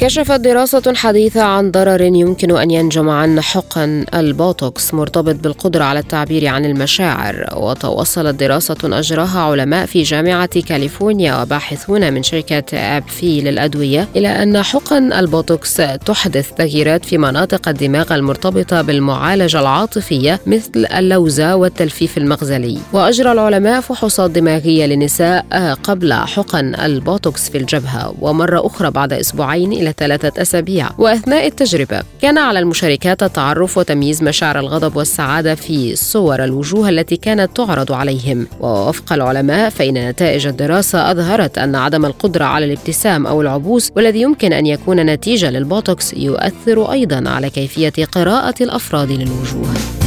[0.00, 6.46] كشفت دراسة حديثة عن ضرر يمكن أن ينجم عن حقن البوتوكس مرتبط بالقدرة على التعبير
[6.46, 14.28] عن المشاعر وتوصلت دراسة أجراها علماء في جامعة كاليفورنيا وباحثون من شركة أبفي للأدوية إلى
[14.28, 15.76] أن حقن البوتوكس
[16.06, 22.78] تحدث تغييرات في مناطق الدماغ المرتبطة بالمعالجة العاطفية مثل اللوزة والتلفيف المغزلي.
[22.92, 25.46] وأجرى العلماء فحوصات دماغية لنساء
[25.82, 30.90] قبل حقن البوتوكس في الجبهة ومرة أخرى بعد أسبوعين إلى ثلاثة أسابيع.
[30.98, 37.56] وأثناء التجربة كان على المشاركات التعرف وتمييز مشاعر الغضب والسعادة في صور الوجوه التي كانت
[37.56, 38.46] تعرض عليهم.
[38.60, 44.52] ووفق العلماء فإن نتائج الدراسة أظهرت أن عدم القدرة على الابتسام أو العبوس والذي يمكن
[44.52, 49.99] أن يكون نتيجة للبوتوكس يؤثر أيضا على كيفية قراءة الأفراد للوجوه.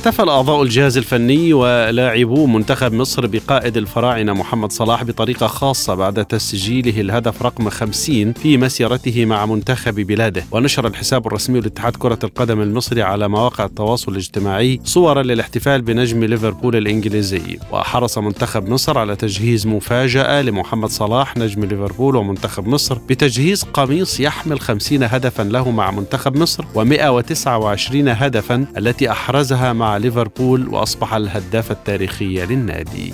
[0.00, 7.00] احتفل أعضاء الجهاز الفني ولاعبو منتخب مصر بقائد الفراعنة محمد صلاح بطريقة خاصة بعد تسجيله
[7.00, 10.44] الهدف رقم 50 في مسيرته مع منتخب بلاده.
[10.52, 16.76] ونشر الحساب الرسمي لاتحاد كرة القدم المصري على مواقع التواصل الاجتماعي صورا للاحتفال بنجم ليفربول
[16.76, 17.58] الإنجليزي.
[17.72, 24.60] وحرص منتخب مصر على تجهيز مفاجأة لمحمد صلاح نجم ليفربول ومنتخب مصر بتجهيز قميص يحمل
[24.60, 32.46] 50 هدفا له مع منتخب مصر و129 هدفا التي أحرزها مع ليفربول وأصبح الهداف التاريخي
[32.46, 33.12] للنادي.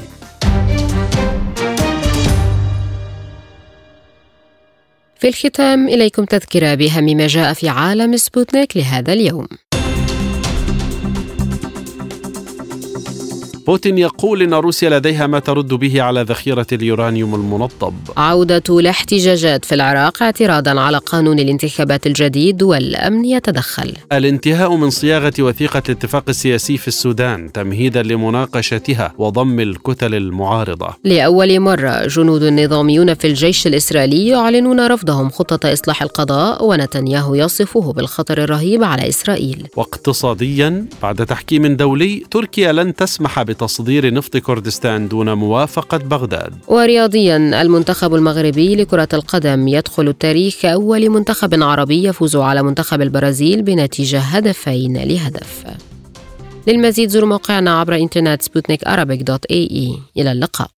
[5.21, 9.49] في الختام إليكم تذكرة بأهم ما جاء في عالم سبوتنيك لهذا اليوم.
[13.67, 17.95] بوتين يقول إن روسيا لديها ما ترد به على ذخيرة اليورانيوم المنطب.
[18.17, 23.93] عودة الاحتجاجات في العراق اعتراضا على قانون الانتخابات الجديد والأمن يتدخل.
[24.13, 30.89] الانتهاء من صياغة وثيقة الاتفاق السياسي في السودان تمهيدا لمناقشتها وضم الكتل المعارضة.
[31.05, 38.43] لأول مرة جنود نظاميون في الجيش الإسرائيلي يعلنون رفضهم خطة إصلاح القضاء ونتنياهو يصفه بالخطر
[38.43, 39.67] الرهيب على إسرائيل.
[39.77, 46.53] واقتصاديا بعد تحكيم دولي تركيا لن تسمح بتصدير نفط كردستان دون موافقة بغداد.
[46.69, 54.21] ورياضيا المنتخب المغربي لكرة القدم يدخل التاريخ كأول منتخب عربي يفوز على منتخب البرازيل بنتيجة
[54.21, 55.65] هدفين لهدف.
[56.67, 58.85] للمزيد زوروا موقعنا عبر إنترنت سبوتنيك
[60.17, 60.69] إلى اللقاء.